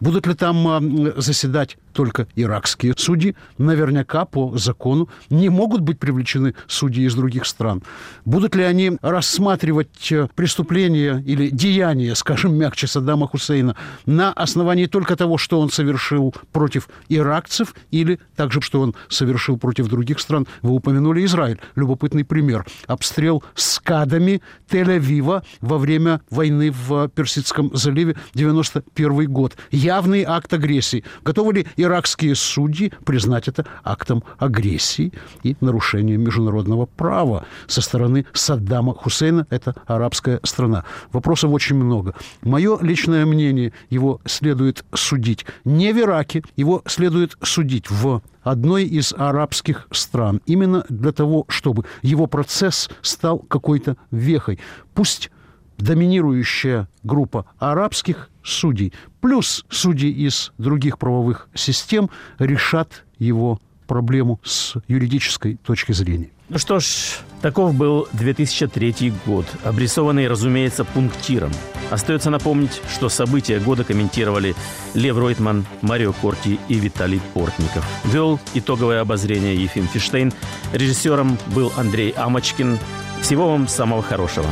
[0.00, 3.34] Будут ли там заседать только иракские судьи?
[3.56, 7.82] Наверняка по закону не могут быть привлечены судьи из других стран.
[8.26, 15.16] Будут ли они рассматривать э, преступления или деяния, скажем мягче, Саддама Хусейна на основании только
[15.16, 20.46] того, что он совершил против иракцев или также, что он совершил против других стран?
[20.60, 21.58] Вы упомянули Израиль.
[21.76, 22.66] Любопытный пример.
[22.86, 29.56] Обстрел скадами Тель-Авива во время войны в Персидском заливе 91 год.
[29.70, 31.04] Явный акт агрессии.
[31.22, 35.12] Готовы ли иракские судьи признать это актом агрессии
[35.42, 39.46] и нарушением международного права со стороны Саддама Хусейна?
[39.50, 40.84] Это арабская страна.
[41.12, 42.14] Вопросов очень много.
[42.42, 49.12] Мое личное мнение, его следует судить не в Ираке, его следует судить в одной из
[49.16, 50.40] арабских стран.
[50.46, 54.58] Именно для того, чтобы его процесс стал какой-то вехой.
[54.94, 55.30] Пусть
[55.78, 58.92] доминирующая группа арабских судей
[59.26, 63.58] плюс судьи из других правовых систем решат его
[63.88, 66.30] проблему с юридической точки зрения.
[66.48, 71.50] Ну что ж, таков был 2003 год, обрисованный, разумеется, пунктиром.
[71.90, 74.54] Остается напомнить, что события года комментировали
[74.94, 77.84] Лев Ройтман, Марио Корти и Виталий Портников.
[78.04, 80.32] Вел итоговое обозрение Ефим Фиштейн.
[80.72, 82.78] Режиссером был Андрей Амочкин.
[83.22, 84.46] Всего вам самого хорошего.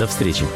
[0.00, 0.46] До встречи.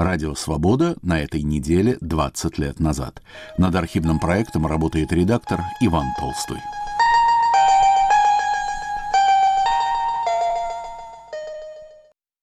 [0.00, 3.20] Радио «Свобода» на этой неделе 20 лет назад.
[3.58, 6.56] Над архивным проектом работает редактор Иван Толстой.